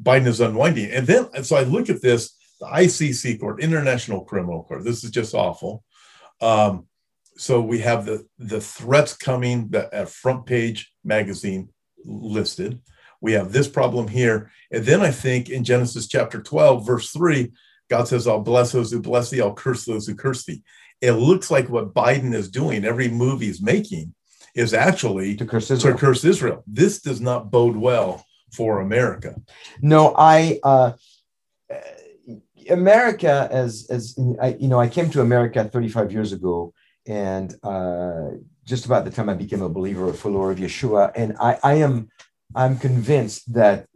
Biden 0.00 0.26
is 0.26 0.40
unwinding. 0.40 0.90
And 0.90 1.06
then, 1.06 1.42
so 1.42 1.56
I 1.56 1.62
look 1.62 1.88
at 1.88 2.02
this 2.02 2.36
the 2.60 2.66
ICC 2.66 3.40
court, 3.40 3.62
International 3.62 4.24
Criminal 4.24 4.62
Court. 4.64 4.84
This 4.84 5.02
is 5.02 5.10
just 5.10 5.34
awful. 5.34 5.82
Um, 6.40 6.86
so 7.36 7.60
we 7.60 7.78
have 7.80 8.04
the, 8.04 8.26
the 8.38 8.60
threats 8.60 9.16
coming 9.16 9.68
that 9.70 9.92
at 9.94 10.10
front 10.10 10.44
page 10.44 10.92
magazine 11.02 11.70
listed. 12.04 12.80
We 13.22 13.32
have 13.32 13.52
this 13.52 13.66
problem 13.66 14.08
here. 14.08 14.50
And 14.70 14.84
then 14.84 15.00
I 15.00 15.10
think 15.10 15.48
in 15.48 15.64
Genesis 15.64 16.06
chapter 16.06 16.42
12, 16.42 16.86
verse 16.86 17.10
3, 17.12 17.50
God 17.88 18.08
says, 18.08 18.26
I'll 18.26 18.40
bless 18.40 18.72
those 18.72 18.92
who 18.92 19.00
bless 19.00 19.30
thee, 19.30 19.40
I'll 19.40 19.54
curse 19.54 19.84
those 19.84 20.06
who 20.06 20.14
curse 20.14 20.44
thee 20.44 20.62
it 21.00 21.12
looks 21.12 21.50
like 21.50 21.68
what 21.68 21.94
Biden 21.94 22.34
is 22.34 22.50
doing, 22.50 22.84
every 22.84 23.08
move 23.08 23.40
he's 23.40 23.62
making, 23.62 24.14
is 24.54 24.74
actually 24.74 25.36
to 25.36 25.46
curse 25.46 25.70
Israel. 25.70 25.94
To 25.94 26.00
curse 26.00 26.24
Israel. 26.24 26.64
This 26.66 27.00
does 27.00 27.20
not 27.20 27.50
bode 27.50 27.76
well 27.76 28.24
for 28.52 28.80
America. 28.80 29.34
No, 29.80 30.14
I. 30.16 30.60
Uh, 30.62 30.92
America, 32.68 33.48
as 33.50 33.86
as 33.90 34.18
I, 34.40 34.56
you 34.60 34.68
know, 34.68 34.78
I 34.78 34.88
came 34.88 35.10
to 35.10 35.22
America 35.22 35.64
35 35.64 36.12
years 36.12 36.32
ago, 36.32 36.72
and 37.06 37.54
uh, 37.62 38.30
just 38.64 38.86
about 38.86 39.04
the 39.04 39.10
time 39.10 39.28
I 39.28 39.34
became 39.34 39.62
a 39.62 39.68
believer, 39.68 40.08
a 40.08 40.14
follower 40.14 40.52
of 40.52 40.58
Yeshua, 40.58 41.12
and 41.16 41.36
I, 41.40 41.58
I 41.62 41.74
am, 41.74 42.08
I'm 42.54 42.78
convinced 42.78 43.52
that 43.54 43.86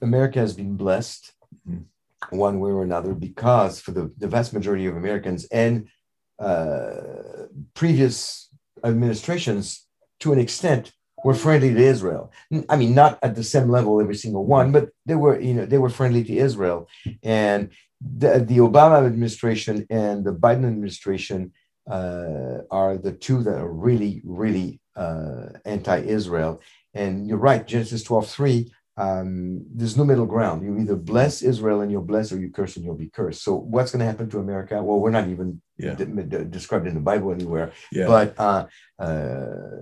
America 0.00 0.38
has 0.38 0.54
been 0.54 0.76
blessed, 0.76 1.32
mm-hmm. 1.68 2.36
one 2.36 2.60
way 2.60 2.70
or 2.70 2.82
another, 2.82 3.12
because 3.14 3.80
for 3.80 3.90
the, 3.90 4.12
the 4.18 4.28
vast 4.28 4.52
majority 4.52 4.86
of 4.86 4.96
Americans 4.96 5.44
and 5.46 5.88
uh, 6.38 7.46
previous 7.74 8.48
administrations, 8.84 9.86
to 10.20 10.32
an 10.32 10.38
extent, 10.38 10.92
were 11.24 11.34
friendly 11.34 11.72
to 11.72 11.80
Israel. 11.80 12.30
I 12.68 12.76
mean, 12.76 12.94
not 12.94 13.18
at 13.22 13.34
the 13.34 13.42
same 13.42 13.68
level 13.70 14.00
every 14.00 14.14
single 14.14 14.44
one, 14.44 14.72
but 14.72 14.90
they 15.06 15.14
were, 15.14 15.40
you 15.40 15.54
know, 15.54 15.64
they 15.64 15.78
were 15.78 15.88
friendly 15.88 16.22
to 16.24 16.36
Israel. 16.36 16.88
And 17.22 17.70
the, 18.00 18.40
the 18.40 18.58
Obama 18.58 19.06
administration 19.06 19.86
and 19.88 20.24
the 20.24 20.34
Biden 20.34 20.66
administration 20.66 21.52
uh, 21.90 22.58
are 22.70 22.98
the 22.98 23.12
two 23.12 23.42
that 23.42 23.56
are 23.56 23.72
really, 23.72 24.20
really 24.24 24.80
uh, 24.96 25.46
anti-Israel. 25.64 26.60
And 26.92 27.26
you're 27.26 27.38
right, 27.38 27.66
Genesis 27.66 28.02
12, 28.02 28.28
3, 28.28 28.72
um, 28.96 29.64
there's 29.74 29.96
no 29.96 30.04
middle 30.04 30.26
ground. 30.26 30.62
You 30.64 30.78
either 30.78 30.96
bless 30.96 31.42
Israel 31.42 31.80
and 31.80 31.90
you'll 31.90 32.02
bless, 32.02 32.30
or 32.32 32.38
you 32.38 32.50
curse 32.50 32.76
and 32.76 32.84
you'll 32.84 32.94
be 32.94 33.10
cursed. 33.10 33.42
So 33.42 33.54
what's 33.56 33.90
going 33.90 34.00
to 34.00 34.06
happen 34.06 34.30
to 34.30 34.38
America? 34.38 34.82
Well, 34.82 35.00
we're 35.00 35.10
not 35.10 35.28
even 35.28 35.60
Yeah. 35.78 35.94
de- 35.94 36.06
de- 36.06 36.44
described 36.44 36.86
in 36.86 36.94
the 36.94 37.00
Bible 37.00 37.32
anywhere. 37.32 37.72
Yeah. 37.90 38.06
But 38.06 38.38
uh, 38.38 38.66
uh, 38.98 39.80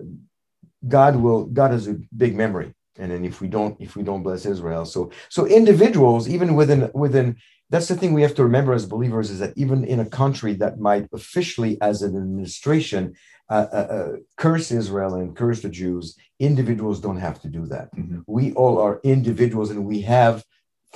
God 0.86 1.16
will. 1.16 1.44
God 1.46 1.70
has 1.70 1.86
a 1.88 1.96
big 2.16 2.34
memory, 2.34 2.74
and 2.98 3.10
then 3.12 3.24
if 3.24 3.40
we 3.40 3.48
don't, 3.48 3.76
if 3.80 3.94
we 3.96 4.02
don't 4.02 4.22
bless 4.22 4.46
Israel, 4.46 4.84
so 4.84 5.10
so 5.28 5.46
individuals, 5.46 6.28
even 6.28 6.54
within 6.54 6.90
within. 6.94 7.36
That's 7.70 7.88
the 7.88 7.96
thing 7.96 8.12
we 8.12 8.20
have 8.20 8.34
to 8.34 8.44
remember 8.44 8.74
as 8.74 8.84
believers 8.84 9.30
is 9.30 9.38
that 9.38 9.54
even 9.56 9.84
in 9.84 9.98
a 10.00 10.04
country 10.22 10.52
that 10.56 10.78
might 10.78 11.06
officially, 11.14 11.80
as 11.80 12.02
an 12.02 12.14
administration, 12.16 13.14
uh, 13.56 13.68
uh, 13.80 13.88
uh, 13.96 14.12
curse 14.44 14.66
Israel 14.80 15.12
and 15.20 15.28
curse 15.42 15.60
the 15.62 15.72
Jews, 15.82 16.04
individuals 16.50 16.98
don't 17.04 17.22
have 17.28 17.38
to 17.44 17.48
do 17.58 17.62
that 17.74 17.86
Mhm. 18.00 18.18
we 18.38 18.44
all 18.60 18.76
are 18.86 18.96
individuals 19.16 19.68
and 19.72 19.80
we 19.92 19.98
have 20.16 20.34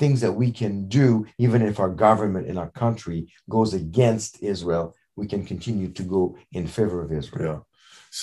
things 0.00 0.18
that 0.24 0.34
we 0.42 0.48
can 0.60 0.74
do 1.00 1.08
even 1.44 1.60
if 1.70 1.76
our 1.82 1.92
government 2.06 2.44
in 2.50 2.56
our 2.62 2.70
country 2.84 3.18
goes 3.56 3.70
against 3.82 4.32
israel 4.54 4.86
we 5.20 5.26
can 5.32 5.42
continue 5.52 5.88
to 5.98 6.04
go 6.14 6.22
in 6.58 6.64
favor 6.76 6.98
of 7.04 7.10
israel 7.22 7.58
Yeah. 7.58 7.60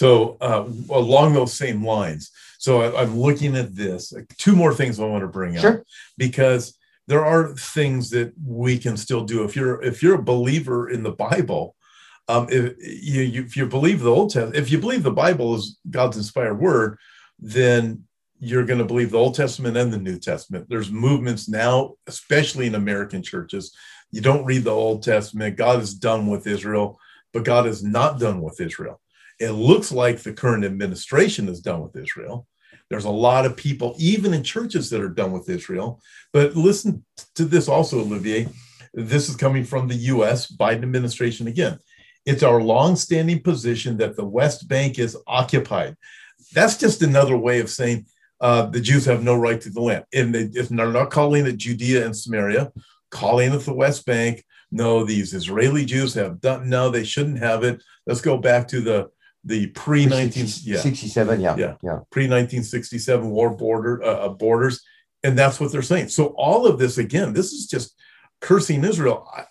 So 0.02 0.10
uh, 0.50 0.64
along 1.02 1.28
those 1.34 1.54
same 1.66 1.80
lines, 1.96 2.24
so 2.66 2.72
I, 2.84 2.86
I'm 3.02 3.14
looking 3.28 3.54
at 3.64 3.70
this. 3.84 4.02
Two 4.46 4.56
more 4.62 4.74
things 4.80 4.94
I 4.96 5.06
want 5.14 5.24
to 5.28 5.38
bring 5.40 5.54
up 5.58 5.76
because 6.26 6.64
there 7.12 7.24
are 7.34 7.44
things 7.78 8.04
that 8.16 8.30
we 8.64 8.74
can 8.86 8.96
still 9.06 9.24
do. 9.34 9.38
If 9.48 9.52
you're 9.58 9.78
if 9.92 9.96
you're 10.02 10.20
a 10.24 10.30
believer 10.34 10.80
in 10.96 11.02
the 11.08 11.16
Bible, 11.30 11.64
um, 12.28 12.48
if 12.50 12.76
you, 12.80 13.22
you 13.22 13.44
if 13.44 13.58
you 13.58 13.68
believe 13.68 14.00
the 14.00 14.10
Old 14.10 14.32
Testament, 14.32 14.56
if 14.56 14.72
you 14.72 14.80
believe 14.80 15.04
the 15.04 15.12
Bible 15.12 15.56
is 15.56 15.80
God's 15.90 16.18
inspired 16.18 16.60
word, 16.60 16.98
then 17.40 18.04
you're 18.40 18.66
going 18.66 18.80
to 18.80 18.86
believe 18.86 19.12
the 19.12 19.18
Old 19.18 19.36
Testament 19.36 19.78
and 19.78 19.92
the 19.92 19.98
New 19.98 20.20
Testament. 20.20 20.68
There's 20.70 20.92
movements 20.92 21.48
now, 21.48 21.94
especially 22.08 22.68
in 22.68 22.76
American 22.76 23.24
churches. 23.24 23.76
You 24.12 24.22
don't 24.22 24.46
read 24.46 24.64
the 24.64 24.72
Old 24.72 25.04
Testament. 25.04 25.58
God 25.58 25.82
is 25.82 25.94
done 25.94 26.28
with 26.28 26.46
Israel, 26.46 27.00
but 27.34 27.46
God 27.46 27.68
is 27.68 27.84
not 27.84 28.20
done 28.20 28.42
with 28.42 28.60
Israel. 28.60 29.00
It 29.40 29.52
looks 29.52 29.92
like 29.92 30.20
the 30.20 30.34
current 30.34 30.66
administration 30.66 31.48
is 31.48 31.62
done 31.62 31.82
with 31.82 31.96
Israel. 31.96 32.48
There's 32.90 33.06
a 33.06 33.10
lot 33.10 33.46
of 33.46 33.58
people, 33.58 33.96
even 33.98 34.34
in 34.34 34.44
churches, 34.44 34.90
that 34.90 35.02
are 35.02 35.10
done 35.10 35.32
with 35.32 35.50
Israel. 35.50 36.02
But 36.32 36.56
listen 36.56 37.04
to 37.36 37.46
this 37.46 37.68
also, 37.68 38.02
Olivier. 38.02 38.48
This 38.94 39.30
is 39.30 39.36
coming 39.36 39.64
from 39.64 39.88
the 39.88 39.96
US 39.96 40.52
Biden 40.52 40.84
administration 40.84 41.48
again. 41.48 41.80
It's 42.26 42.44
our 42.44 42.62
longstanding 42.62 43.42
position 43.42 43.98
that 43.98 44.16
the 44.16 44.26
West 44.26 44.68
Bank 44.68 45.00
is 45.00 45.18
occupied. 45.28 45.98
That's 46.54 46.78
just 46.78 47.02
another 47.02 47.38
way 47.38 47.60
of 47.60 47.70
saying 47.70 48.06
uh, 48.40 48.68
the 48.68 48.80
Jews 48.80 49.06
have 49.06 49.24
no 49.24 49.36
right 49.36 49.60
to 49.62 49.70
the 49.70 49.82
land. 49.82 50.06
And 50.14 50.34
they, 50.34 50.44
if 50.54 50.70
they're 50.70 50.92
not 50.92 51.12
calling 51.12 51.46
it 51.46 51.58
Judea 51.58 52.06
and 52.06 52.16
Samaria, 52.16 52.72
calling 53.10 53.54
it 53.54 53.60
the 53.60 53.74
West 53.74 54.06
Bank. 54.06 54.44
No, 54.72 55.04
these 55.04 55.34
Israeli 55.34 55.86
Jews 55.86 56.14
have 56.16 56.42
done. 56.42 56.68
No, 56.68 56.90
they 56.90 57.04
shouldn't 57.04 57.38
have 57.40 57.64
it. 57.64 57.84
Let's 58.08 58.22
go 58.22 58.38
back 58.38 58.68
to 58.70 58.82
the 58.82 59.10
the 59.46 59.68
pre 59.68 60.06
nineteen 60.06 60.48
yeah 60.64 60.80
67 60.80 61.42
yeah 61.42 61.76
Yeah. 61.84 62.00
pre 62.10 62.28
nineteen 62.28 62.64
sixty 62.64 62.98
seven 62.98 63.30
war 63.30 63.50
border 63.56 64.02
uh, 64.02 64.08
uh, 64.26 64.30
borders, 64.30 64.82
and 65.24 65.38
that's 65.38 65.60
what 65.60 65.72
they're 65.72 65.82
saying. 65.82 66.10
So 66.10 66.28
all 66.38 66.66
of 66.66 66.80
this 66.80 66.98
again, 66.98 67.34
this 67.34 67.52
is 67.52 67.68
just 67.68 67.96
cursing 68.42 68.84
Israel. 68.84 69.28
I, 69.36 69.44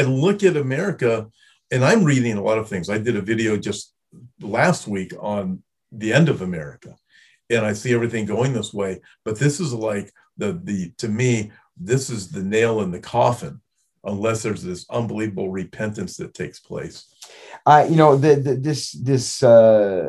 I 0.00 0.02
look 0.02 0.42
at 0.42 0.56
America, 0.56 1.28
and 1.70 1.84
I'm 1.84 2.04
reading 2.04 2.36
a 2.36 2.42
lot 2.42 2.58
of 2.58 2.68
things. 2.68 2.88
I 2.88 2.98
did 2.98 3.16
a 3.16 3.22
video 3.22 3.56
just 3.56 3.92
last 4.40 4.86
week 4.86 5.12
on 5.20 5.62
the 5.92 6.12
end 6.12 6.28
of 6.28 6.42
America, 6.42 6.96
and 7.50 7.64
I 7.64 7.72
see 7.72 7.94
everything 7.94 8.26
going 8.26 8.52
this 8.52 8.72
way. 8.72 9.00
But 9.24 9.38
this 9.38 9.60
is 9.60 9.72
like 9.72 10.12
the 10.36 10.60
the 10.62 10.92
to 10.98 11.08
me, 11.08 11.52
this 11.76 12.10
is 12.10 12.30
the 12.30 12.42
nail 12.42 12.80
in 12.80 12.90
the 12.90 13.00
coffin, 13.00 13.60
unless 14.04 14.42
there's 14.42 14.62
this 14.62 14.86
unbelievable 14.90 15.50
repentance 15.50 16.16
that 16.16 16.34
takes 16.34 16.60
place. 16.60 17.06
I, 17.64 17.86
you 17.86 17.96
know, 17.96 18.16
the, 18.16 18.36
the, 18.36 18.54
this 18.54 18.92
this 18.92 19.42
uh, 19.42 20.08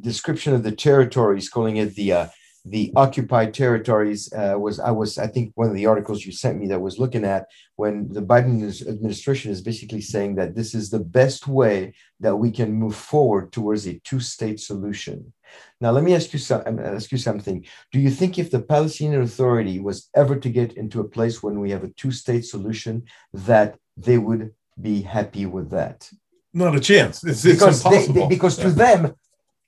description 0.00 0.54
of 0.54 0.62
the 0.62 0.72
territories, 0.72 1.48
calling 1.48 1.76
it 1.76 1.94
the 1.94 2.12
uh, 2.12 2.26
the 2.64 2.92
occupied 2.96 3.52
territories, 3.52 4.32
uh, 4.32 4.54
was 4.58 4.80
I 4.80 4.90
was 4.90 5.18
I 5.18 5.26
think 5.26 5.52
one 5.54 5.68
of 5.68 5.74
the 5.74 5.86
articles 5.86 6.24
you 6.24 6.32
sent 6.32 6.58
me 6.58 6.66
that 6.68 6.80
was 6.80 6.98
looking 6.98 7.24
at 7.24 7.46
when 7.76 8.08
the 8.10 8.22
Biden 8.22 8.62
administration 8.88 9.52
is 9.52 9.60
basically 9.60 10.00
saying 10.00 10.36
that 10.36 10.54
this 10.54 10.74
is 10.74 10.88
the 10.88 11.00
best 11.00 11.46
way 11.46 11.92
that 12.20 12.36
we 12.36 12.50
can 12.50 12.72
move 12.72 12.96
forward 12.96 13.52
towards 13.52 13.86
a 13.86 13.98
two-state 14.04 14.60
solution. 14.60 15.32
Now, 15.80 15.90
let 15.90 16.04
me 16.04 16.14
ask 16.14 16.32
you 16.32 16.38
some, 16.38 16.62
ask 16.80 17.12
you 17.12 17.18
something. 17.18 17.66
Do 17.92 18.00
you 18.00 18.10
think 18.10 18.38
if 18.38 18.50
the 18.50 18.62
Palestinian 18.62 19.22
Authority 19.22 19.78
was 19.78 20.08
ever 20.14 20.36
to 20.36 20.48
get 20.48 20.72
into 20.72 21.00
a 21.00 21.08
place 21.08 21.42
when 21.42 21.60
we 21.60 21.70
have 21.70 21.84
a 21.84 21.88
two-state 21.88 22.44
solution, 22.46 23.04
that 23.34 23.76
they 23.96 24.16
would 24.18 24.52
be 24.80 25.02
happy 25.02 25.44
with 25.46 25.70
that? 25.70 26.10
Not 26.54 26.74
a 26.74 26.80
chance. 26.80 27.22
It's, 27.24 27.44
it's 27.44 27.56
because 27.56 27.82
they, 27.82 27.88
impossible. 27.90 28.14
they- 28.22 28.34
because 28.34 28.56
to 28.56 28.70
them 28.70 29.14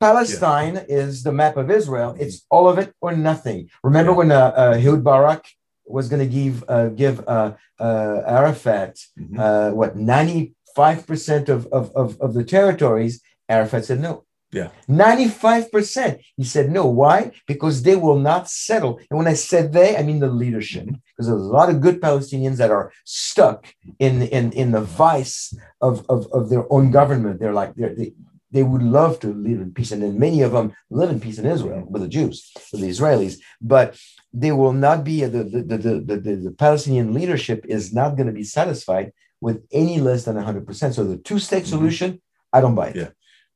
Palestine 0.00 0.84
is 0.88 1.22
the 1.22 1.32
map 1.32 1.56
of 1.56 1.70
Israel. 1.70 2.14
It's 2.18 2.44
all 2.50 2.68
of 2.68 2.78
it 2.78 2.92
or 3.00 3.12
nothing. 3.12 3.68
Remember 3.82 4.12
Yeah. 4.12 4.16
when 4.20 4.30
uh, 4.32 4.52
uh, 4.56 4.76
Ehud 4.78 5.02
Barak 5.02 5.44
was 5.86 6.08
going 6.10 6.20
to 6.28 6.32
give 6.40 6.64
uh, 6.68 6.88
give 7.02 7.16
uh, 7.26 7.52
uh, 7.78 8.22
Arafat 8.40 8.92
Mhm. 9.18 9.38
uh, 9.38 9.70
what 9.78 9.96
ninety 9.96 10.54
five 10.74 11.06
percent 11.06 11.48
of, 11.48 11.66
of 11.78 11.84
of 12.00 12.08
of 12.20 12.30
the 12.34 12.44
territories? 12.44 13.14
Arafat 13.48 13.84
said 13.86 14.00
no. 14.00 14.24
Yeah. 14.52 14.68
95%. 14.88 16.20
He 16.36 16.44
said 16.44 16.70
no. 16.70 16.86
Why? 16.86 17.32
Because 17.46 17.82
they 17.82 17.96
will 17.96 18.18
not 18.30 18.48
settle. 18.48 18.98
And 19.10 19.18
when 19.18 19.26
I 19.26 19.34
said 19.34 19.72
they, 19.72 19.96
I 19.98 20.02
mean 20.02 20.20
the 20.20 20.28
leadership. 20.42 20.84
Because 20.86 21.26
there's 21.28 21.48
a 21.50 21.56
lot 21.60 21.68
of 21.68 21.80
good 21.80 22.00
Palestinians 22.00 22.56
that 22.58 22.70
are 22.70 22.92
stuck 23.04 23.66
in 23.98 24.22
in, 24.22 24.52
in 24.52 24.68
the 24.76 24.80
vice 24.80 25.38
of, 25.80 25.94
of, 26.08 26.20
of 26.32 26.42
their 26.50 26.64
own 26.74 26.90
government. 26.90 27.38
They're 27.40 27.58
like 27.62 27.74
they're, 27.74 27.94
they 27.94 28.12
they 28.50 28.62
would 28.62 28.82
love 28.82 29.18
to 29.20 29.28
live 29.28 29.60
in 29.60 29.72
peace, 29.72 29.92
and 29.92 30.02
then 30.02 30.18
many 30.18 30.42
of 30.42 30.52
them 30.52 30.72
live 30.90 31.10
in 31.10 31.20
peace 31.20 31.38
in 31.38 31.46
Israel 31.46 31.84
with 31.88 32.02
the 32.02 32.08
Jews, 32.08 32.52
with 32.72 32.80
the 32.80 32.88
Israelis. 32.88 33.38
But 33.60 33.98
they 34.32 34.52
will 34.52 34.72
not 34.72 35.04
be 35.04 35.24
the 35.24 35.42
the, 35.44 35.62
the, 35.62 35.78
the, 35.78 36.16
the, 36.16 36.36
the 36.36 36.50
Palestinian 36.52 37.12
leadership 37.12 37.64
is 37.68 37.92
not 37.92 38.16
going 38.16 38.28
to 38.28 38.32
be 38.32 38.44
satisfied 38.44 39.12
with 39.40 39.62
any 39.72 40.00
less 40.00 40.24
than 40.24 40.36
100 40.36 40.66
percent. 40.66 40.94
So 40.94 41.04
the 41.04 41.18
two 41.18 41.38
state 41.38 41.64
Mhm. 41.64 41.68
solution, 41.68 42.22
I 42.52 42.60
don't 42.60 42.74
buy 42.74 42.88
it. 42.88 42.96
Yeah. 42.96 43.08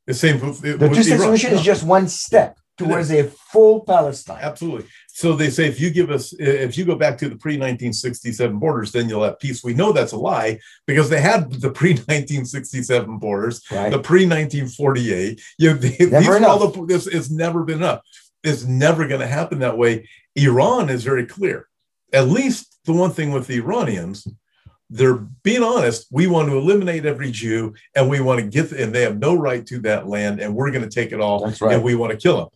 The 0.07 0.15
same 0.15 0.41
with, 0.41 0.61
The 0.61 0.89
two 0.89 1.03
state 1.03 1.21
solution 1.21 1.53
is 1.53 1.63
just 1.63 1.83
one 1.85 2.09
step 2.09 2.59
towards 2.89 3.11
a 3.13 3.25
full 3.53 3.81
Palestine. 3.81 4.39
absolutely. 4.43 4.87
So 5.09 5.35
they 5.35 5.51
say 5.51 5.67
if 5.67 5.79
you 5.81 5.91
give 5.91 6.11
us, 6.11 6.33
eh, 6.41 6.45
if 6.69 6.79
you 6.79 6.85
go 6.85 6.95
back 6.95 7.19
to 7.19 7.29
the 7.29 7.37
pre 7.37 7.53
1967 7.59 8.59
borders, 8.59 8.93
then 8.93 9.09
you'll 9.09 9.25
have 9.25 9.39
peace. 9.39 9.63
We 9.63 9.75
know 9.75 9.93
that's 9.93 10.13
a 10.13 10.17
lie 10.17 10.59
because 10.87 11.11
they 11.11 11.21
had 11.21 11.53
the 11.53 11.71
pre 11.71 11.91
1967 11.95 13.19
borders, 13.19 13.63
Right. 13.71 13.91
the 13.91 13.99
pre 13.99 14.27
1948. 14.27 15.41
You 15.59 15.69
Never 15.75 15.79
these 15.79 16.09
enough. 16.09 16.73
the, 16.75 16.87
this, 16.87 17.07
it's 17.07 17.31
never 17.31 17.65
been 17.65 17.79
enough. 17.79 18.01
It's 18.43 18.65
never 18.65 19.07
going 19.07 19.21
to 19.21 19.27
happen 19.27 19.59
that 19.61 19.77
way. 19.77 20.09
Iran 20.37 20.89
is 20.89 21.05
very 21.05 21.27
clear. 21.27 21.67
At 22.13 22.29
least 22.29 22.79
the 22.87 22.93
one 22.95 23.11
thing 23.11 23.31
with 23.33 23.47
the 23.47 23.57
Iranians, 23.59 24.27
they're 24.89 25.15
being 25.45 25.63
honest. 25.63 26.07
We 26.11 26.27
want 26.27 26.49
to 26.49 26.57
eliminate 26.57 27.05
every 27.05 27.31
Jew, 27.31 27.75
and 27.95 28.09
we 28.09 28.21
want 28.21 28.41
to 28.41 28.47
get, 28.47 28.73
and 28.73 28.93
they 28.95 29.03
have 29.03 29.19
no 29.19 29.35
right 29.35 29.65
to 29.67 29.79
that 29.81 30.09
land, 30.09 30.41
and 30.41 30.55
we're 30.55 30.71
going 30.71 30.89
to 30.89 30.91
take 30.91 31.13
it 31.13 31.21
all, 31.21 31.45
That's 31.45 31.61
right. 31.61 31.75
and 31.75 31.85
we 31.85 31.95
want 31.95 32.11
to 32.13 32.17
kill 32.19 32.37
them. 32.39 32.49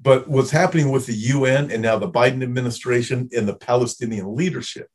But 0.00 0.28
what's 0.28 0.50
happening 0.50 0.90
with 0.90 1.06
the 1.06 1.14
UN 1.14 1.70
and 1.70 1.82
now 1.82 1.98
the 1.98 2.10
Biden 2.10 2.42
administration 2.42 3.28
and 3.36 3.46
the 3.46 3.54
Palestinian 3.56 4.34
leadership, 4.34 4.88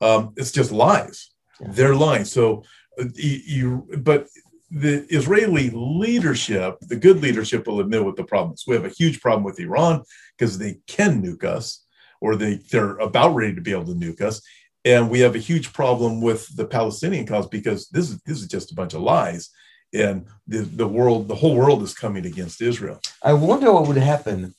um, 0.00 0.32
it's 0.36 0.52
just 0.52 0.70
lies. 0.70 1.30
Yeah. 1.60 1.68
They're 1.70 1.94
lying. 1.96 2.24
So 2.24 2.62
uh, 3.00 3.06
you, 3.14 3.40
you, 3.46 3.98
but 3.98 4.28
the 4.70 5.06
Israeli 5.08 5.70
leadership, 5.70 6.76
the 6.80 6.96
good 6.96 7.22
leadership, 7.22 7.66
will 7.66 7.80
admit 7.80 8.04
what 8.04 8.16
the 8.16 8.24
problem 8.24 8.54
is. 8.54 8.64
We 8.66 8.74
have 8.74 8.84
a 8.84 8.88
huge 8.88 9.20
problem 9.20 9.44
with 9.44 9.60
Iran 9.60 10.02
because 10.36 10.58
they 10.58 10.78
can 10.86 11.22
nuke 11.22 11.44
us, 11.44 11.84
or 12.20 12.34
they 12.34 12.56
they're 12.70 12.96
about 12.98 13.34
ready 13.34 13.54
to 13.54 13.60
be 13.60 13.70
able 13.70 13.86
to 13.86 13.94
nuke 13.94 14.20
us, 14.20 14.42
and 14.84 15.10
we 15.10 15.20
have 15.20 15.36
a 15.36 15.38
huge 15.38 15.72
problem 15.72 16.20
with 16.20 16.54
the 16.56 16.66
Palestinian 16.66 17.26
cause 17.26 17.46
because 17.46 17.88
this 17.88 18.10
is 18.10 18.20
this 18.22 18.40
is 18.40 18.48
just 18.48 18.72
a 18.72 18.74
bunch 18.74 18.94
of 18.94 19.00
lies, 19.00 19.50
and 19.94 20.26
the 20.46 20.60
the 20.60 20.88
world, 20.88 21.28
the 21.28 21.34
whole 21.34 21.56
world 21.56 21.82
is 21.82 21.94
coming 21.94 22.26
against 22.26 22.60
Israel. 22.60 23.00
I 23.22 23.32
wonder 23.32 23.72
what 23.72 23.86
would 23.88 23.96
happen 23.96 24.54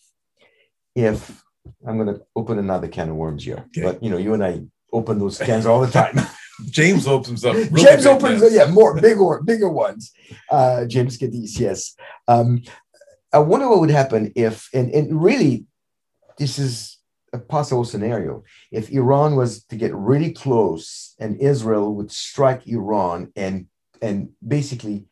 if 0.96 1.44
I'm 1.86 1.98
going 1.98 2.16
to 2.16 2.22
open 2.36 2.60
another 2.60 2.88
can 2.88 3.10
of 3.10 3.16
worms 3.16 3.44
here. 3.44 3.66
Okay. 3.68 3.82
But 3.84 4.02
you 4.02 4.10
know, 4.10 4.18
you 4.18 4.34
and 4.34 4.44
I 4.44 4.62
open 4.94 5.20
those 5.20 5.38
cans 5.38 5.66
all 5.66 5.82
the 5.82 5.92
time. 5.92 6.20
James 6.70 7.06
opens 7.06 7.44
up. 7.44 7.54
really 7.54 7.84
James 7.84 8.06
opens, 8.06 8.42
cans. 8.42 8.54
yeah, 8.54 8.68
more 8.68 9.00
bigger, 9.00 9.42
bigger 9.44 9.68
ones. 9.68 10.14
Uh, 10.50 10.86
James 10.86 11.18
Kaddis, 11.18 11.60
yes. 11.60 11.96
Um, 12.30 12.62
I 13.34 13.40
wonder 13.40 13.68
what 13.68 13.82
would 13.82 13.90
happen 13.90 14.32
if, 14.38 14.70
and, 14.74 14.90
and 14.92 15.22
really, 15.22 15.66
this 16.38 16.58
is 16.58 16.98
a 17.34 17.40
possible 17.40 17.84
scenario. 17.84 18.46
If 18.72 18.90
Iran 18.90 19.36
was 19.36 19.66
to 19.66 19.76
get 19.76 19.94
really 19.94 20.32
close 20.32 21.14
and 21.20 21.42
Israel 21.42 21.94
would 21.96 22.12
strike 22.12 22.66
Iran 22.68 23.34
and 23.36 23.68
and 24.02 24.30
basically 24.46 25.06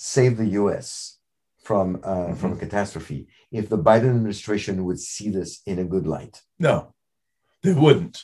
save 0.00 0.36
the 0.36 0.46
U.S. 0.60 1.18
from 1.62 1.96
uh, 2.02 2.08
Mm-hmm. 2.08 2.34
from 2.34 2.52
a 2.52 2.56
catastrophe 2.56 3.28
if 3.50 3.68
the 3.68 3.78
Biden 3.78 4.10
administration 4.16 4.84
would 4.86 5.00
see 5.00 5.28
this 5.30 5.60
in 5.66 5.78
a 5.80 5.84
good 5.84 6.06
light. 6.06 6.40
No, 6.58 6.94
they 7.62 7.74
wouldn't. 7.74 8.22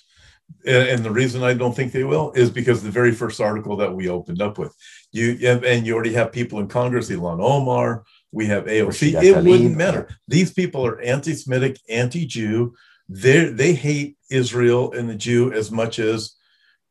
And, 0.66 1.02
the 1.02 1.10
reason 1.10 1.42
I 1.42 1.54
don't 1.54 1.74
think 1.74 1.92
they 1.92 2.04
will 2.04 2.30
is 2.32 2.50
because 2.50 2.82
the 2.82 2.90
very 2.90 3.12
first 3.12 3.40
article 3.40 3.76
that 3.78 3.94
we 3.94 4.08
opened 4.08 4.40
up 4.42 4.58
with, 4.58 4.74
you 5.10 5.26
and- 5.48 5.86
you 5.86 5.94
already 5.94 6.12
have 6.12 6.32
people 6.32 6.58
in 6.60 6.68
Congress, 6.68 7.10
Ilhan 7.10 7.40
Omar, 7.42 8.04
we 8.30 8.46
have 8.46 8.64
AOC. 8.66 9.22
It 9.22 9.44
wouldn't 9.44 9.76
matter. 9.76 10.08
These 10.28 10.52
people 10.52 10.84
are 10.86 11.00
anti-Semitic, 11.00 11.78
anti-Jew. 11.88 12.74
They 13.08 13.46
they 13.62 13.72
hate 13.74 14.16
Israel 14.30 14.92
and 14.92 15.08
the 15.08 15.14
Jew 15.26 15.52
as 15.52 15.70
much 15.70 15.98
as 15.98 16.34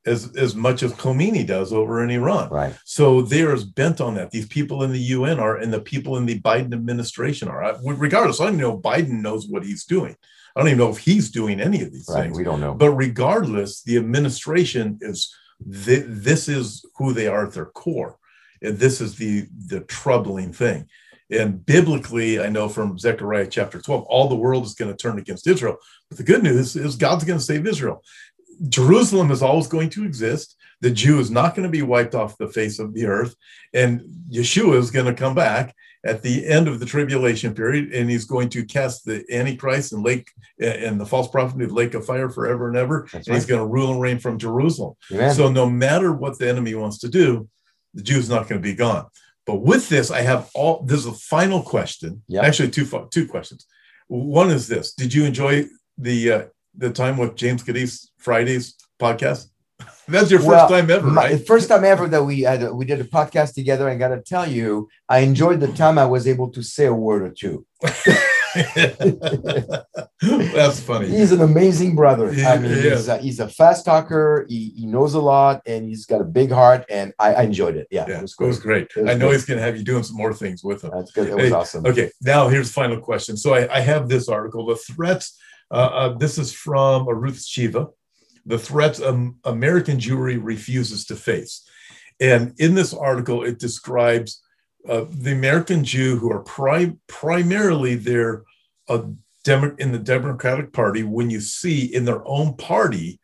as 0.05 0.35
as 0.35 0.55
much 0.55 0.83
as 0.83 0.93
Khomeini 0.93 1.45
does 1.45 1.71
over 1.71 2.03
in 2.03 2.09
Iran. 2.09 2.49
Right. 2.49 2.75
So 2.85 3.21
they're 3.21 3.53
as 3.53 3.63
bent 3.63 4.01
on 4.01 4.15
that. 4.15 4.31
These 4.31 4.47
people 4.47 4.83
in 4.83 4.91
the 4.91 4.99
UN 4.99 5.39
are, 5.39 5.57
and 5.57 5.71
the 5.73 5.79
people 5.79 6.17
in 6.17 6.25
the 6.25 6.39
Biden 6.39 6.73
administration 6.73 7.47
are. 7.47 7.63
I- 7.63 7.77
Regardless, 7.83 8.39
I 8.41 8.45
don't 8.47 8.57
know 8.57 8.77
if 8.77 8.81
Biden 8.83 9.21
knows 9.21 9.47
what 9.47 9.63
he's 9.63 9.85
doing. 9.85 10.15
I 10.55 10.59
don't 10.59 10.67
even 10.67 10.77
know 10.79 10.89
if 10.91 10.99
he's 10.99 11.31
doing 11.31 11.59
any 11.59 11.81
of 11.81 11.91
these 11.91 12.07
Right. 12.09 12.23
things. 12.23 12.37
We 12.37 12.43
don't 12.43 12.61
know. 12.61 12.73
But 12.75 12.91
regardless, 12.91 13.81
the 13.81 13.97
administration 13.97 14.99
is 15.01 15.33
thi- 15.71 16.05
this 16.07 16.47
is 16.47 16.85
who 16.97 17.13
they 17.13 17.27
are 17.27 17.45
at 17.47 17.53
their 17.53 17.65
core, 17.65 18.17
and 18.61 18.77
this 18.77 18.99
is 19.01 19.15
the 19.15 19.47
the 19.67 19.79
troubling 19.81 20.51
thing. 20.53 20.85
And 21.31 21.65
biblically, 21.65 22.39
I 22.39 22.49
know 22.49 22.69
from 22.69 22.99
Zechariah 22.99 23.47
chapter 23.47 23.81
12, 23.81 24.03
all 24.03 24.27
the 24.27 24.35
world 24.35 24.65
is 24.65 24.75
going 24.75 24.91
to 24.91 24.97
turn 24.97 25.17
against 25.17 25.47
Israel. 25.47 25.77
But 26.09 26.17
the 26.17 26.23
good 26.23 26.43
news 26.43 26.75
is 26.75 26.95
God's 26.95 27.23
going 27.23 27.39
to 27.39 27.45
save 27.45 27.65
Israel. 27.65 28.03
Jerusalem 28.69 29.31
is 29.31 29.41
always 29.41 29.67
going 29.67 29.89
to 29.91 30.05
exist. 30.05 30.55
The 30.81 30.91
Jew 30.91 31.19
is 31.19 31.31
not 31.31 31.55
going 31.55 31.63
to 31.63 31.71
be 31.71 31.81
wiped 31.81 32.15
off 32.15 32.37
the 32.37 32.49
face 32.49 32.79
of 32.79 32.93
the 32.93 33.05
earth. 33.05 33.35
And 33.73 34.01
Yeshua 34.29 34.77
is 34.77 34.91
going 34.91 35.05
to 35.05 35.13
come 35.13 35.33
back 35.33 35.73
at 36.05 36.21
the 36.21 36.45
end 36.45 36.67
of 36.67 36.79
the 36.79 36.85
tribulation 36.85 37.53
period, 37.53 37.93
and 37.93 38.09
he's 38.09 38.25
going 38.25 38.49
to 38.49 38.65
cast 38.65 39.05
the 39.05 39.23
Antichrist 39.31 39.93
and 39.93 40.03
lake 40.03 40.29
and 40.59 40.99
the 40.99 41.05
false 41.05 41.29
prophet 41.29 41.61
in 41.61 41.67
the 41.67 41.73
lake 41.73 41.93
of 41.93 42.05
fire 42.05 42.29
forever 42.29 42.67
and 42.67 42.75
ever. 42.75 43.07
That's 43.13 43.27
and 43.27 43.35
he's 43.35 43.45
going 43.45 43.61
to 43.61 43.65
rule 43.65 43.91
and 43.91 44.01
reign 44.01 44.19
from 44.19 44.37
Jerusalem. 44.37 44.95
So 45.33 45.49
no 45.49 45.69
matter 45.69 46.11
what 46.11 46.37
the 46.37 46.49
enemy 46.49 46.75
wants 46.75 46.97
to 46.99 47.09
do, 47.09 47.47
the 47.93 48.03
Jew's 48.03 48.29
not 48.29 48.49
going 48.49 48.61
to 48.61 48.67
be 48.67 48.75
gone. 48.75 49.05
But 49.45 49.61
with 49.61 49.89
this, 49.89 50.11
I 50.11 50.21
have 50.21 50.49
all. 50.53 50.83
This 50.83 50.99
is 50.99 51.05
a 51.05 51.13
final 51.13 51.61
question. 51.61 52.23
Yeah. 52.27 52.41
Actually, 52.41 52.71
two 52.71 53.07
two 53.11 53.27
questions. 53.27 53.65
One 54.07 54.51
is 54.51 54.67
this: 54.67 54.93
Did 54.93 55.13
you 55.13 55.25
enjoy 55.25 55.65
the 55.97 56.31
uh, 56.31 56.43
the 56.75 56.89
time 56.91 57.17
with 57.17 57.35
James 57.35 57.63
Kaddis 57.63 58.07
Fridays 58.17 58.75
podcast? 58.99 59.47
That's 60.07 60.29
your 60.31 60.39
first 60.39 60.49
Well, 60.49 60.69
time 60.69 60.89
ever, 60.91 61.07
My- 61.07 61.29
right? 61.31 61.47
First 61.47 61.69
time 61.69 61.83
ever 61.85 62.07
that 62.07 62.23
we 62.23 62.41
had 62.41 62.71
we 62.71 62.85
did 62.85 62.99
a 63.01 63.05
podcast 63.05 63.53
together. 63.53 63.89
I 63.89 63.95
got 63.95 64.09
to 64.09 64.21
tell 64.21 64.49
you, 64.49 64.89
I 65.09 65.19
enjoyed 65.19 65.59
the 65.59 65.71
time 65.73 65.97
I 65.97 66.05
was 66.05 66.27
able 66.27 66.49
to 66.51 66.61
say 66.63 66.85
a 66.85 66.93
word 66.93 67.21
or 67.21 67.29
two. 67.31 67.65
That's 70.21 70.79
funny. 70.79 71.07
He's 71.07 71.31
an 71.31 71.41
amazing 71.41 71.95
brother. 71.95 72.29
I 72.29 72.57
mean, 72.57 72.71
Yeah. 72.71 72.95
he's, 72.95 73.07
a, 73.07 73.17
he's 73.17 73.39
a 73.39 73.47
fast 73.47 73.85
talker. 73.85 74.45
He, 74.49 74.73
he 74.77 74.85
knows 74.85 75.13
a 75.15 75.19
lot, 75.21 75.61
and 75.65 75.85
he's 75.87 76.05
got 76.05 76.21
a 76.21 76.25
big 76.25 76.51
heart. 76.51 76.85
And 76.89 77.13
I, 77.19 77.33
I 77.35 77.41
enjoyed 77.43 77.75
it. 77.75 77.87
Yeah, 77.91 78.05
Yeah, 78.07 78.19
it 78.19 78.21
was 78.21 78.35
it 78.39 78.45
was 78.45 78.59
great. 78.59 78.89
great. 78.89 79.01
It 79.03 79.05
was 79.07 79.15
I 79.15 79.17
know 79.17 79.27
great. 79.27 79.33
he's 79.37 79.45
going 79.45 79.57
to 79.59 79.63
have 79.63 79.77
you 79.77 79.83
doing 79.83 80.03
some 80.03 80.17
more 80.17 80.33
things 80.33 80.63
with 80.63 80.83
him. 80.83 80.91
That's 80.93 81.11
good. 81.11 81.29
It 81.29 81.35
was 81.35 81.45
Hey, 81.45 81.51
awesome. 81.51 81.85
Okay, 81.85 82.11
now 82.21 82.47
here's 82.47 82.67
the 82.67 82.73
final 82.73 82.99
question. 82.99 83.37
So 83.37 83.53
I, 83.53 83.77
I 83.77 83.79
have 83.79 84.07
this 84.09 84.27
article. 84.29 84.65
The 84.65 84.75
threats. 84.75 85.37
Uh, 85.71 85.91
uh, 85.93 86.17
this 86.17 86.37
is 86.37 86.53
from 86.53 87.07
Ruth 87.07 87.43
Shiva. 87.43 87.87
The 88.45 88.59
threats 88.59 88.99
American 88.99 89.97
Jewry 89.97 90.37
refuses 90.41 91.05
to 91.05 91.15
face, 91.15 91.67
and 92.19 92.53
in 92.57 92.75
this 92.75 92.93
article 92.93 93.43
it 93.43 93.57
describes 93.57 94.43
uh, 94.87 95.05
the 95.09 95.31
American 95.31 95.83
Jew 95.83 96.17
who 96.17 96.29
are 96.31 96.43
pri- 96.43 96.97
primarily 97.07 97.95
they're 97.95 98.43
a 98.89 99.05
Demo- 99.43 99.75
in 99.77 99.91
the 99.91 99.99
Democratic 99.99 100.71
Party. 100.71 101.03
When 101.03 101.29
you 101.29 101.41
see 101.41 101.93
in 101.93 102.05
their 102.05 102.25
own 102.25 102.55
party, 102.55 103.19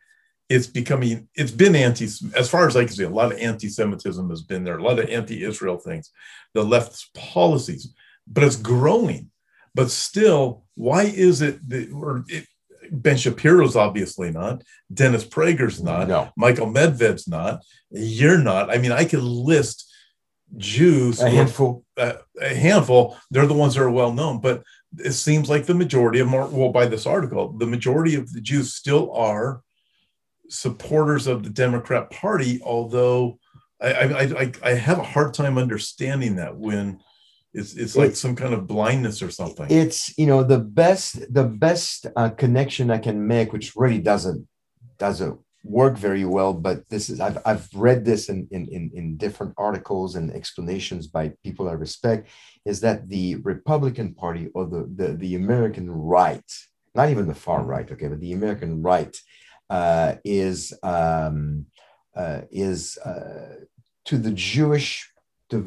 it's 0.49 0.67
becoming 0.67 1.29
it's 1.35 1.51
been 1.51 1.75
anti 1.75 2.05
as 2.35 2.49
far 2.49 2.67
as 2.67 2.75
I 2.75 2.83
can 2.85 2.93
see. 2.93 3.03
A 3.03 3.09
lot 3.09 3.31
of 3.31 3.39
anti-Semitism 3.39 4.29
has 4.29 4.41
been 4.41 4.63
there. 4.63 4.77
A 4.77 4.83
lot 4.83 4.99
of 4.99 5.07
anti-Israel 5.09 5.77
things. 5.77 6.11
The 6.53 6.63
left's 6.63 7.09
policies, 7.13 7.93
but 8.27 8.43
it's 8.43 8.55
growing. 8.55 9.29
But 9.75 9.91
still, 9.91 10.63
why 10.75 11.03
is 11.03 11.41
it 11.41 11.67
that 11.69 11.91
or 11.91 12.23
it, 12.27 12.45
Ben 12.91 13.17
Shapiro's 13.17 13.75
obviously 13.75 14.31
not, 14.31 14.63
Dennis 14.91 15.23
Prager's 15.23 15.81
not, 15.81 16.07
No. 16.07 16.29
Michael 16.35 16.67
Medved's 16.67 17.27
not, 17.27 17.61
you're 17.91 18.37
not. 18.39 18.71
I 18.71 18.79
mean, 18.79 18.91
I 18.91 19.05
could 19.05 19.21
list 19.21 19.85
Jews, 20.57 21.21
A 21.21 21.29
handful. 21.29 21.85
a, 21.97 22.15
a 22.41 22.55
handful. 22.55 23.15
They're 23.29 23.45
the 23.45 23.53
ones 23.53 23.75
that 23.75 23.83
are 23.83 23.91
well 23.91 24.11
known, 24.11 24.41
but 24.41 24.63
it 24.97 25.11
seems 25.11 25.49
like 25.49 25.67
the 25.67 25.75
majority 25.75 26.19
of 26.19 26.27
more 26.27 26.47
well 26.47 26.71
by 26.71 26.87
this 26.87 27.05
article, 27.05 27.51
the 27.51 27.67
majority 27.67 28.15
of 28.15 28.33
the 28.33 28.41
Jews 28.41 28.73
still 28.73 29.13
are 29.13 29.61
supporters 30.49 31.27
of 31.27 31.43
the 31.43 31.51
Democrat 31.51 32.09
Party. 32.09 32.59
Although 32.63 33.37
I 33.79 33.91
I, 33.91 34.21
I, 34.23 34.51
I 34.63 34.69
have 34.71 34.97
a 34.97 35.03
hard 35.03 35.35
time 35.35 35.59
understanding 35.59 36.37
that 36.37 36.57
when 36.57 36.99
it's 37.53 37.73
it's 37.73 37.95
like 37.95 38.07
It's- 38.07 38.19
some 38.19 38.35
kind 38.35 38.53
of 38.53 38.67
blindness 38.67 39.21
or 39.21 39.31
something. 39.31 39.67
It's 39.69 40.17
you 40.17 40.27
know 40.27 40.43
the 40.43 40.59
best 40.59 41.33
the 41.33 41.45
best 41.45 42.05
uh, 42.15 42.29
connection 42.29 42.91
I 42.91 42.99
can 42.99 43.25
make, 43.27 43.51
which 43.53 43.75
really 43.75 43.99
doesn't 43.99 44.47
doesn't 44.97 45.39
work 45.63 45.97
very 45.97 46.25
well. 46.25 46.53
But 46.53 46.87
this 46.89 47.09
is 47.09 47.19
I've 47.19 47.39
I've 47.45 47.67
read 47.73 48.05
this 48.05 48.29
in 48.29 48.47
in 48.51 48.67
in, 48.67 48.91
in 48.93 49.17
different 49.17 49.53
articles 49.57 50.15
and 50.15 50.31
explanations 50.31 51.07
by 51.07 51.33
people 51.43 51.67
I 51.69 51.73
respect. 51.73 52.29
Is 52.65 52.81
that 52.81 53.09
the 53.09 53.35
Republican 53.37 54.13
Party 54.13 54.49
or 54.53 54.65
the 54.65 54.89
the, 54.95 55.07
the 55.13 55.35
American 55.35 55.89
right, 55.89 56.49
not 56.93 57.09
even 57.09 57.27
the 57.27 57.35
far 57.35 57.63
right, 57.63 57.89
okay, 57.91 58.07
but 58.07 58.19
the 58.19 58.33
American 58.33 58.81
right 58.83 59.15
uh, 59.69 60.15
is 60.23 60.73
um, 60.83 61.65
uh, 62.15 62.41
is 62.51 62.97
uh, 62.99 63.55
to 64.05 64.17
the 64.17 64.31
Jewish 64.31 65.11
the 65.49 65.59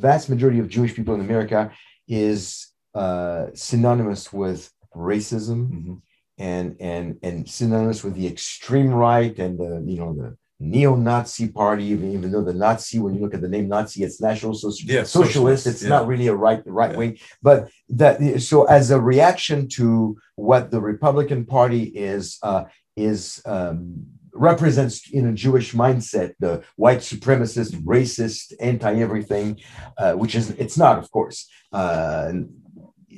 vast 0.00 0.28
majority 0.28 0.58
of 0.60 0.68
Jewish 0.68 0.94
people 0.94 1.14
in 1.14 1.20
America 1.20 1.70
is 2.08 2.68
uh, 2.94 3.46
synonymous 3.54 4.32
with 4.32 4.70
racism 4.94 5.60
Mhm. 5.70 6.00
and 6.38 6.76
and 6.80 7.06
and 7.22 7.48
synonymous 7.48 8.04
with 8.04 8.14
the 8.14 8.26
extreme 8.26 8.90
right 9.06 9.34
and 9.38 9.58
the 9.58 9.82
you 9.90 9.98
know 10.00 10.12
the 10.14 10.36
neo-Nazi 10.60 11.48
party. 11.48 11.84
Even, 11.86 12.12
even 12.12 12.30
though 12.30 12.44
the 12.44 12.54
Nazi, 12.54 12.98
when 13.00 13.14
you 13.14 13.20
look 13.20 13.34
at 13.34 13.40
the 13.40 13.48
name 13.48 13.68
Nazi, 13.68 14.04
it's 14.04 14.20
National 14.20 14.52
Yeah, 14.52 15.02
Socialist. 15.02 15.12
socialist, 15.12 15.66
It's 15.66 15.82
yeah. 15.82 15.88
not 15.88 16.06
really 16.06 16.28
a 16.28 16.34
right 16.34 16.62
right 16.66 16.92
Yeah. 16.92 16.98
wing, 16.98 17.18
but 17.42 17.58
that 17.88 18.40
so 18.42 18.64
as 18.64 18.90
a 18.92 19.00
reaction 19.00 19.66
to 19.78 20.16
what 20.36 20.70
the 20.70 20.80
Republican 20.80 21.46
Party 21.46 21.82
is 22.12 22.38
uh, 22.42 22.64
is 22.96 23.42
um, 23.46 24.06
represents 24.34 25.10
in 25.10 25.26
a 25.26 25.32
Jewish 25.32 25.72
mindset, 25.72 26.34
the 26.38 26.62
white 26.76 26.98
supremacist, 26.98 27.72
racist, 27.82 28.52
anti-everything, 28.60 29.60
uh, 29.98 30.12
which 30.14 30.34
is 30.34 30.50
it's 30.50 30.78
not, 30.78 30.98
of 30.98 31.10
course. 31.10 31.48
Uh, 31.72 32.32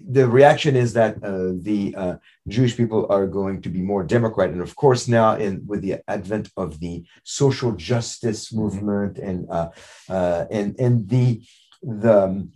the 0.07 0.29
reaction 0.29 0.77
is 0.77 0.93
that 0.95 1.17
uh, 1.23 1.53
the 1.63 1.95
uh, 1.97 2.17
Jewish 2.49 2.77
people 2.77 3.07
are 3.09 3.27
going 3.27 3.63
to 3.63 3.69
be 3.69 3.81
more 3.81 4.05
Democrat, 4.05 4.51
and 4.51 4.61
of 4.61 4.77
course 4.77 5.09
now, 5.09 5.37
in 5.37 5.67
with 5.67 5.83
the 5.83 6.01
advent 6.09 6.51
of 6.57 6.81
the 6.81 7.05
social 7.23 7.73
justice 7.73 8.53
movement 8.53 9.19
and 9.19 9.49
uh, 9.51 9.71
uh, 10.09 10.45
and 10.51 10.79
and 10.79 11.09
the 11.09 11.43
the 11.83 12.25
um, 12.25 12.53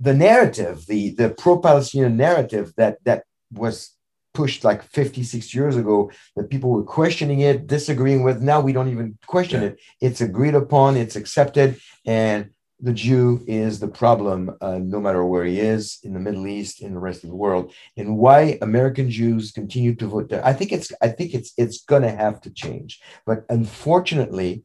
the 0.00 0.14
narrative, 0.14 0.86
the 0.86 1.10
the 1.10 1.30
pro-Palestinian 1.30 2.16
narrative 2.16 2.72
that 2.76 2.98
that 3.04 3.24
was 3.52 3.90
pushed 4.34 4.64
like 4.64 4.82
56 4.82 5.54
years 5.54 5.76
ago 5.76 6.10
that 6.36 6.50
people 6.50 6.70
were 6.70 6.84
questioning 6.84 7.40
it 7.40 7.66
disagreeing 7.66 8.22
with 8.22 8.40
now 8.42 8.60
we 8.60 8.72
don't 8.72 8.90
even 8.90 9.18
question 9.26 9.62
Yeah. 9.62 9.68
it. 9.68 9.80
It's 10.00 10.20
agreed 10.20 10.54
upon 10.54 10.96
it's 10.96 11.16
accepted 11.16 11.80
and 12.06 12.50
the 12.80 12.92
jew 12.92 13.40
is 13.46 13.78
the 13.78 13.86
problem 13.86 14.56
uh, 14.60 14.78
no 14.78 14.98
matter 15.00 15.24
where 15.24 15.44
he 15.44 15.60
is 15.60 15.98
in 16.02 16.14
the 16.14 16.18
middle 16.18 16.46
east 16.48 16.82
in 16.82 16.94
the 16.94 16.98
rest 17.00 17.22
of 17.22 17.30
the 17.30 17.36
world. 17.36 17.72
And 17.96 18.16
why 18.18 18.58
american 18.60 19.08
jews 19.10 19.52
continue 19.52 19.94
to 19.96 20.06
vote 20.06 20.28
there 20.28 20.44
i 20.44 20.52
think 20.52 20.72
it's 20.72 20.90
i 21.00 21.08
think 21.08 21.32
it's 21.34 21.52
it's 21.56 21.82
going 21.84 22.02
to 22.02 22.10
have 22.10 22.40
to 22.42 22.50
change. 22.50 23.00
But 23.26 23.44
unfortunately 23.48 24.64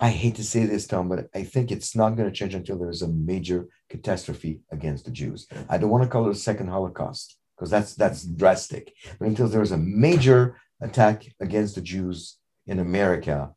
I 0.00 0.10
hate 0.10 0.36
to 0.36 0.44
say 0.44 0.64
this, 0.64 0.86
Tom, 0.86 1.08
but 1.08 1.28
I 1.34 1.42
think 1.42 1.72
it's 1.72 1.96
not 1.96 2.10
going 2.16 2.28
to 2.30 2.34
change 2.34 2.54
until 2.54 2.78
there's 2.78 3.02
a 3.02 3.08
major 3.08 3.66
catastrophe 3.90 4.60
against 4.70 5.04
the 5.04 5.10
Jews. 5.10 5.48
I 5.68 5.76
don't 5.78 5.90
want 5.90 6.04
to 6.04 6.08
call 6.08 6.28
it 6.28 6.30
a 6.30 6.34
second 6.36 6.68
Holocaust 6.68 7.36
because 7.58 7.70
that's 7.70 7.94
that's 7.94 8.22
drastic. 8.22 8.94
But 9.18 9.28
until 9.28 9.48
there's 9.48 9.72
a 9.72 9.78
major 9.78 10.56
attack 10.80 11.26
against 11.40 11.74
the 11.74 11.80
Jews 11.80 12.38
in 12.66 12.78
America, 12.78 13.50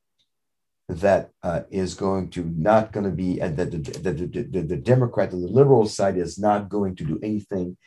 that 0.89 1.29
uh, 1.43 1.61
is 1.69 1.93
going 1.93 2.29
to 2.31 2.43
not 2.45 2.91
going 2.91 3.05
to 3.05 3.11
be 3.11 3.39
and 3.39 3.55
that 3.57 3.71
the, 3.71 3.77
the, 3.77 4.11
the, 4.13 4.43
the, 4.43 4.61
the 4.61 4.77
Democrat, 4.77 5.31
the 5.31 5.37
liberal 5.37 5.85
side 5.87 6.17
is 6.17 6.39
not 6.39 6.69
going 6.69 6.95
to 6.95 7.03
do 7.03 7.19
anything 7.21 7.77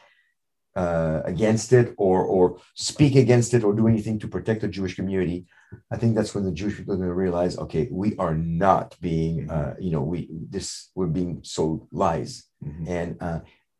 uh, 0.76 1.20
against 1.24 1.72
it 1.72 1.94
or 1.96 2.24
or 2.24 2.58
speak 2.74 3.16
against 3.16 3.54
it 3.54 3.64
or 3.64 3.72
do 3.74 3.88
anything 3.88 4.18
to 4.18 4.28
protect 4.28 4.60
the 4.60 4.68
Jewish 4.68 4.94
community. 4.94 5.46
I 5.90 5.96
think 5.96 6.14
that's 6.14 6.34
when 6.34 6.44
the 6.44 6.52
Jewish 6.52 6.76
people 6.76 6.94
are 6.94 6.98
going 6.98 7.08
to 7.08 7.14
realize, 7.14 7.58
okay, 7.58 7.88
we 7.90 8.16
are 8.16 8.34
not 8.34 8.96
being, 9.00 9.50
uh, 9.50 9.74
you 9.80 9.90
know, 9.90 10.02
we 10.02 10.28
this 10.30 10.90
we're 10.94 11.06
being 11.06 11.40
sold 11.42 11.88
lies 11.90 12.44
Mm-hmm. 12.64 12.88
And 12.88 13.22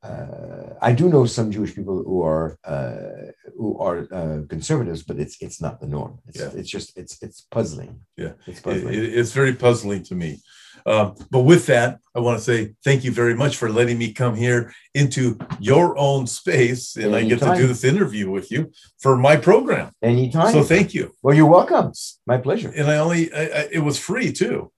uh, 0.04 0.74
I 0.82 0.92
do 0.92 1.08
know 1.08 1.24
some 1.24 1.50
Jewish 1.50 1.74
people 1.74 2.02
who 2.04 2.22
are 2.22 2.58
uh, 2.64 3.32
who 3.56 3.78
are 3.78 4.06
uh, 4.12 4.40
conservatives, 4.48 5.02
but 5.02 5.18
it's 5.18 5.36
it's 5.40 5.60
not 5.60 5.80
the 5.80 5.86
norm. 5.86 6.18
It's, 6.28 6.40
yeah. 6.40 6.50
it's 6.54 6.68
just 6.68 6.96
it's 6.96 7.22
it's 7.22 7.40
puzzling. 7.50 8.00
Yeah, 8.16 8.32
it's 8.46 8.60
puzzling. 8.60 8.92
It, 8.92 9.04
it's 9.18 9.32
very 9.32 9.54
puzzling 9.54 10.02
to 10.04 10.14
me. 10.14 10.40
Um, 10.86 11.14
but 11.30 11.40
with 11.40 11.64
that, 11.66 12.00
I 12.14 12.20
want 12.20 12.38
to 12.38 12.44
say 12.44 12.74
thank 12.84 13.04
you 13.04 13.12
very 13.12 13.34
much 13.34 13.56
for 13.56 13.70
letting 13.70 13.96
me 13.96 14.12
come 14.12 14.34
here 14.34 14.74
into 14.92 15.38
your 15.58 15.96
own 15.96 16.26
space, 16.26 16.96
and 16.96 17.14
Anytime. 17.14 17.24
I 17.24 17.28
get 17.28 17.40
to 17.40 17.62
do 17.62 17.66
this 17.66 17.84
interview 17.84 18.30
with 18.30 18.52
you 18.52 18.70
for 19.00 19.16
my 19.16 19.36
program. 19.36 19.90
Anytime. 20.02 20.52
So 20.52 20.62
thank 20.62 20.92
you. 20.92 21.12
Well, 21.22 21.34
you're 21.34 21.46
welcome. 21.46 21.92
My 22.26 22.36
pleasure. 22.36 22.70
And 22.76 22.90
I 22.90 22.98
only 22.98 23.32
I, 23.32 23.42
I, 23.42 23.68
it 23.72 23.82
was 23.82 23.98
free 23.98 24.32
too. 24.32 24.70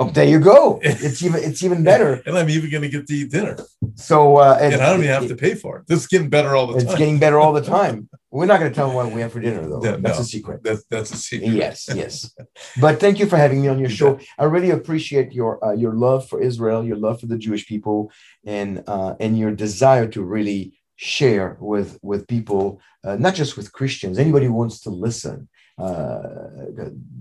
Oh, 0.00 0.10
there 0.10 0.24
you 0.24 0.40
go. 0.40 0.80
It's 0.82 1.22
even 1.22 1.42
it's 1.42 1.62
even 1.62 1.84
better. 1.84 2.14
and 2.26 2.36
I'm 2.36 2.50
even 2.50 2.70
going 2.70 2.82
to 2.82 2.88
get 2.88 3.06
to 3.06 3.14
eat 3.14 3.30
dinner. 3.30 3.56
So 3.94 4.38
uh, 4.38 4.58
and, 4.60 4.74
and 4.74 4.82
I 4.82 4.90
don't 4.90 5.00
even 5.00 5.12
have 5.12 5.28
to 5.28 5.36
pay 5.36 5.54
for 5.54 5.78
it. 5.78 5.86
This 5.86 6.00
is 6.00 6.06
getting 6.06 6.28
better 6.28 6.56
all 6.56 6.66
the 6.66 6.74
it's 6.74 6.84
time. 6.84 6.92
It's 6.92 6.98
getting 6.98 7.18
better 7.18 7.38
all 7.38 7.52
the 7.52 7.62
time. 7.78 8.08
We're 8.30 8.46
not 8.46 8.58
going 8.58 8.72
to 8.72 8.74
tell 8.74 8.88
them 8.88 8.96
what 8.96 9.12
we 9.12 9.20
have 9.20 9.32
for 9.32 9.38
dinner, 9.38 9.62
though. 9.68 9.78
No, 9.78 9.96
that's 9.96 10.18
no, 10.18 10.22
a 10.22 10.24
secret. 10.24 10.64
That's 10.64 10.84
that's 10.90 11.12
a 11.12 11.16
secret. 11.16 11.52
Yes, 11.52 11.88
yes. 11.94 12.34
But 12.80 12.98
thank 12.98 13.20
you 13.20 13.26
for 13.26 13.36
having 13.36 13.62
me 13.62 13.68
on 13.68 13.78
your 13.78 13.90
show. 13.90 14.18
I 14.36 14.44
really 14.44 14.70
appreciate 14.70 15.32
your 15.32 15.64
uh, 15.64 15.72
your 15.72 15.92
love 15.92 16.28
for 16.28 16.40
Israel, 16.42 16.84
your 16.84 16.96
love 16.96 17.20
for 17.20 17.26
the 17.26 17.38
Jewish 17.38 17.64
people, 17.64 18.10
and 18.44 18.82
uh, 18.88 19.14
and 19.20 19.38
your 19.38 19.52
desire 19.52 20.08
to 20.08 20.22
really 20.22 20.72
share 20.96 21.56
with 21.60 21.98
with 22.02 22.26
people, 22.26 22.80
uh, 23.04 23.14
not 23.14 23.36
just 23.36 23.56
with 23.56 23.72
Christians. 23.72 24.18
Anybody 24.18 24.46
who 24.46 24.54
wants 24.54 24.80
to 24.80 24.90
listen 24.90 25.48
uh, 25.78 26.22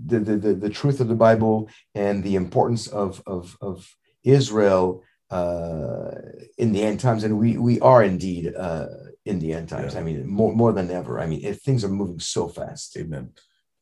the, 0.06 0.20
the, 0.20 0.38
the, 0.38 0.54
the, 0.54 0.70
truth 0.70 1.00
of 1.00 1.08
the 1.08 1.16
Bible 1.16 1.70
and 1.96 2.24
the 2.24 2.36
importance 2.36 2.88
of, 2.88 3.22
of, 3.26 3.58
of 3.62 3.96
Israel 4.24 5.04
uh, 5.30 6.12
in 6.58 6.72
the 6.72 6.84
end 6.84 7.00
times. 7.00 7.24
And 7.24 7.40
we, 7.40 7.58
we 7.58 7.80
are 7.80 8.04
indeed 8.04 8.54
uh, 8.56 8.88
in 9.26 9.40
the 9.40 9.54
end 9.54 9.70
times. 9.70 9.94
Yeah. 9.94 10.00
I 10.00 10.04
mean, 10.04 10.28
more, 10.28 10.54
more 10.54 10.74
than 10.74 10.92
ever. 10.92 11.20
I 11.20 11.26
mean, 11.26 11.44
if 11.44 11.62
things 11.62 11.84
are 11.84 11.90
moving 11.90 12.20
so 12.20 12.48
fast. 12.48 12.98
Amen. 12.98 13.32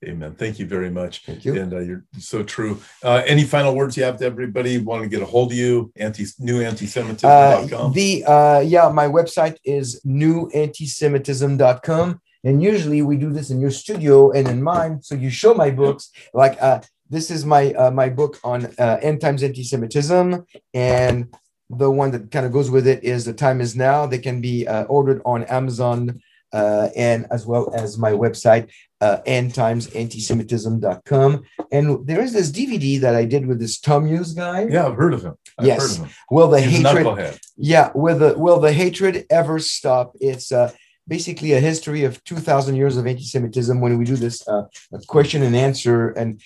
Amen. 0.04 0.34
Thank 0.34 0.58
you 0.58 0.66
very 0.66 0.90
much. 0.90 1.24
Thank 1.26 1.46
you. 1.46 1.62
And 1.62 1.72
uh, 1.72 1.80
you're 1.80 2.04
so 2.18 2.42
true. 2.42 2.82
Uh, 3.04 3.22
any 3.28 3.44
final 3.44 3.76
words 3.76 3.96
you 3.96 4.04
have 4.04 4.18
to 4.18 4.26
everybody 4.26 4.80
wanting 4.80 5.12
to 5.12 5.16
get 5.16 5.22
a 5.22 5.28
hold 5.28 5.52
of 5.52 5.58
you? 5.58 5.94
Anti 5.96 6.26
new 6.40 6.62
antisemitism.com. 6.62 7.92
Uh, 7.92 7.94
the 7.94 8.26
uh, 8.26 8.62
yeah, 8.62 8.90
my 8.90 9.06
website 9.06 9.58
is 9.64 10.02
newantisemitism.com. 10.04 12.20
And 12.44 12.62
usually 12.62 13.02
we 13.02 13.18
do 13.18 13.32
this 13.32 13.50
in 13.50 13.60
your 13.60 13.72
studio 13.72 14.32
and 14.32 14.48
in 14.48 14.64
mine. 14.64 15.02
So 15.02 15.16
you 15.16 15.30
show 15.30 15.54
my 15.54 15.70
books. 15.70 16.12
Like 16.34 16.62
uh, 16.62 16.82
this 17.10 17.30
is 17.30 17.46
my 17.46 17.74
uh, 17.74 17.92
my 17.92 18.10
book 18.10 18.40
on 18.44 18.68
uh, 18.78 19.00
end 19.02 19.22
times 19.22 19.44
anti-Semitism, 19.44 20.46
and 20.74 21.36
the 21.70 21.92
one 21.92 22.12
that 22.12 22.32
kind 22.32 22.46
of 22.46 22.52
goes 22.52 22.72
with 22.72 22.88
it 22.88 23.04
is 23.04 23.26
the 23.26 23.34
time 23.34 23.62
is 23.62 23.76
now. 23.76 24.06
They 24.06 24.20
can 24.20 24.42
be 24.42 24.68
uh, 24.68 24.84
ordered 24.84 25.22
on 25.26 25.44
Amazon 25.46 26.22
uh, 26.54 26.90
and 26.96 27.26
as 27.32 27.46
well 27.46 27.72
as 27.74 27.98
my 27.98 28.12
website, 28.12 28.70
uh, 29.00 29.20
endtimesantisemitism.com. 29.26 31.44
And 31.72 32.06
there 32.06 32.22
is 32.22 32.34
this 32.34 32.52
DVD 32.52 33.00
that 33.02 33.16
I 33.16 33.26
did 33.26 33.46
with 33.46 33.60
this 33.60 33.80
Tom 33.80 34.06
Hughes 34.06 34.34
guy. 34.34 34.68
Yeah, 34.70 34.88
I've 34.88 34.96
heard 34.96 35.14
of 35.14 35.24
him. 35.24 35.36
I've 35.58 35.66
yes. 35.66 35.98
Of 35.98 36.06
him. 36.06 36.14
Will 36.30 36.50
the 36.50 36.60
He's 36.62 36.86
hatred? 36.86 37.40
Yeah. 37.58 37.92
Will 37.96 38.18
the 38.18 38.38
will 38.38 38.60
the 38.60 38.74
hatred 38.74 39.26
ever 39.30 39.60
stop? 39.60 40.16
It's 40.20 40.52
uh, 40.52 40.74
basically 41.08 41.54
a 41.54 41.60
history 41.60 42.04
of 42.04 42.24
2000 42.24 42.76
years 42.76 42.98
of 42.98 43.08
anti-semitism 43.08 43.82
when 43.82 43.98
we 43.98 44.06
do 44.06 44.16
this 44.16 44.48
uh, 44.48 44.64
question 45.08 45.44
and 45.44 45.56
answer 45.56 46.10
and 46.10 46.42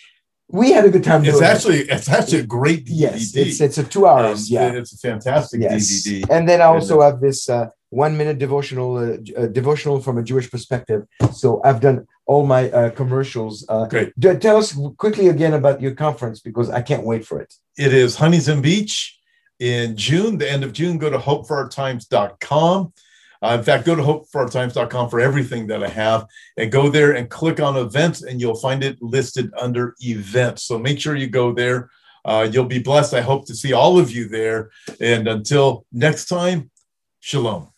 we 0.50 0.72
had 0.72 0.86
a 0.86 0.90
good 0.90 1.04
time 1.04 1.26
it's 1.26 1.42
actually 1.42 1.80
it. 1.80 1.90
it's 1.90 2.10
actually 2.10 2.40
a 2.40 2.46
great 2.46 2.86
DVD. 2.86 2.90
yes 3.06 3.36
it's, 3.36 3.60
it's 3.60 3.78
a 3.78 3.84
two 3.84 4.06
hours 4.06 4.50
yeah. 4.50 4.72
it's 4.72 4.94
a 4.94 4.98
fantastic 4.98 5.62
yes. 5.62 6.08
dvd 6.08 6.30
and 6.30 6.48
then 6.48 6.62
i 6.62 6.66
also 6.66 7.02
have 7.02 7.20
this 7.20 7.50
uh, 7.50 7.68
one 7.90 8.18
minute 8.18 8.38
devotional 8.38 8.98
uh, 8.98 9.18
uh, 9.38 9.48
devotional 9.48 10.02
from 10.02 10.18
a 10.18 10.24
jewish 10.24 10.50
perspective. 10.52 11.06
So 11.34 11.62
i've 11.64 11.80
done 11.80 12.08
all 12.26 12.46
my 12.46 12.70
uh, 12.72 12.90
commercials 12.92 13.66
uh, 13.70 13.86
great. 13.86 14.14
Tell 14.20 14.58
us 14.58 14.78
quickly 14.98 15.28
again 15.30 15.54
about 15.54 15.82
your 15.82 15.94
conference 15.94 16.40
because 16.42 16.70
i 16.70 16.82
can't 16.82 17.04
wait 17.04 17.26
for 17.26 17.40
it. 17.42 17.54
It 17.78 17.94
is 17.94 18.16
huntington 18.16 18.62
beach. 18.62 19.20
In 19.60 19.96
june 19.96 20.38
the 20.38 20.50
end 20.52 20.64
of 20.64 20.74
june 20.74 20.98
go 20.98 21.10
to 21.10 21.18
hopeforourtimes.com 21.18 22.94
uh, 23.42 23.56
in 23.58 23.64
fact, 23.64 23.86
go 23.86 23.96
to 23.96 24.02
hopeforourtimes.com 24.02 25.10
for 25.10 25.20
everything 25.20 25.68
that 25.68 25.84
I 25.84 25.90
have 25.90 26.26
and 26.58 26.72
go 26.72 26.90
there 26.90 27.14
and 27.14 27.30
click 27.30 27.60
on 27.60 27.78
events, 27.78 28.24
and 28.24 28.40
you'll 28.40 28.56
find 28.56 28.84
it 28.84 29.02
listed 29.02 29.52
under 29.60 29.96
events. 30.00 30.64
So 30.64 30.78
make 30.78 31.00
sure 31.00 31.16
you 31.16 31.28
go 31.28 31.54
there. 31.54 31.90
Uh, 32.24 32.48
you'll 32.52 32.66
be 32.66 32.80
blessed. 32.80 33.14
I 33.14 33.22
hope 33.22 33.46
to 33.48 33.56
see 33.56 33.74
all 33.74 34.00
of 34.00 34.12
you 34.12 34.28
there. 34.28 34.72
And 35.00 35.28
until 35.28 35.86
next 35.92 36.26
time, 36.26 36.72
shalom. 37.20 37.70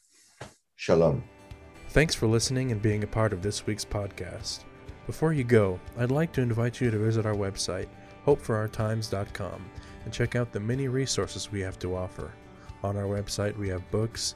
Shalom. 0.75 1.23
Thanks 1.89 2.15
for 2.15 2.27
listening 2.27 2.71
and 2.71 2.81
being 2.81 3.03
a 3.03 3.07
part 3.07 3.33
of 3.33 3.41
this 3.41 3.65
week's 3.65 3.83
podcast. 3.83 4.63
Before 5.05 5.33
you 5.33 5.43
go, 5.43 5.79
I'd 5.97 6.11
like 6.11 6.31
to 6.33 6.41
invite 6.41 6.79
you 6.79 6.91
to 6.91 6.97
visit 6.97 7.25
our 7.25 7.33
website, 7.33 7.87
hopeforourtimes.com, 8.25 9.65
and 10.05 10.13
check 10.13 10.35
out 10.35 10.51
the 10.51 10.59
many 10.59 10.87
resources 10.87 11.51
we 11.51 11.61
have 11.61 11.79
to 11.79 11.95
offer. 11.95 12.31
On 12.83 12.95
our 12.95 13.05
website, 13.05 13.57
we 13.57 13.69
have 13.69 13.89
books, 13.89 14.35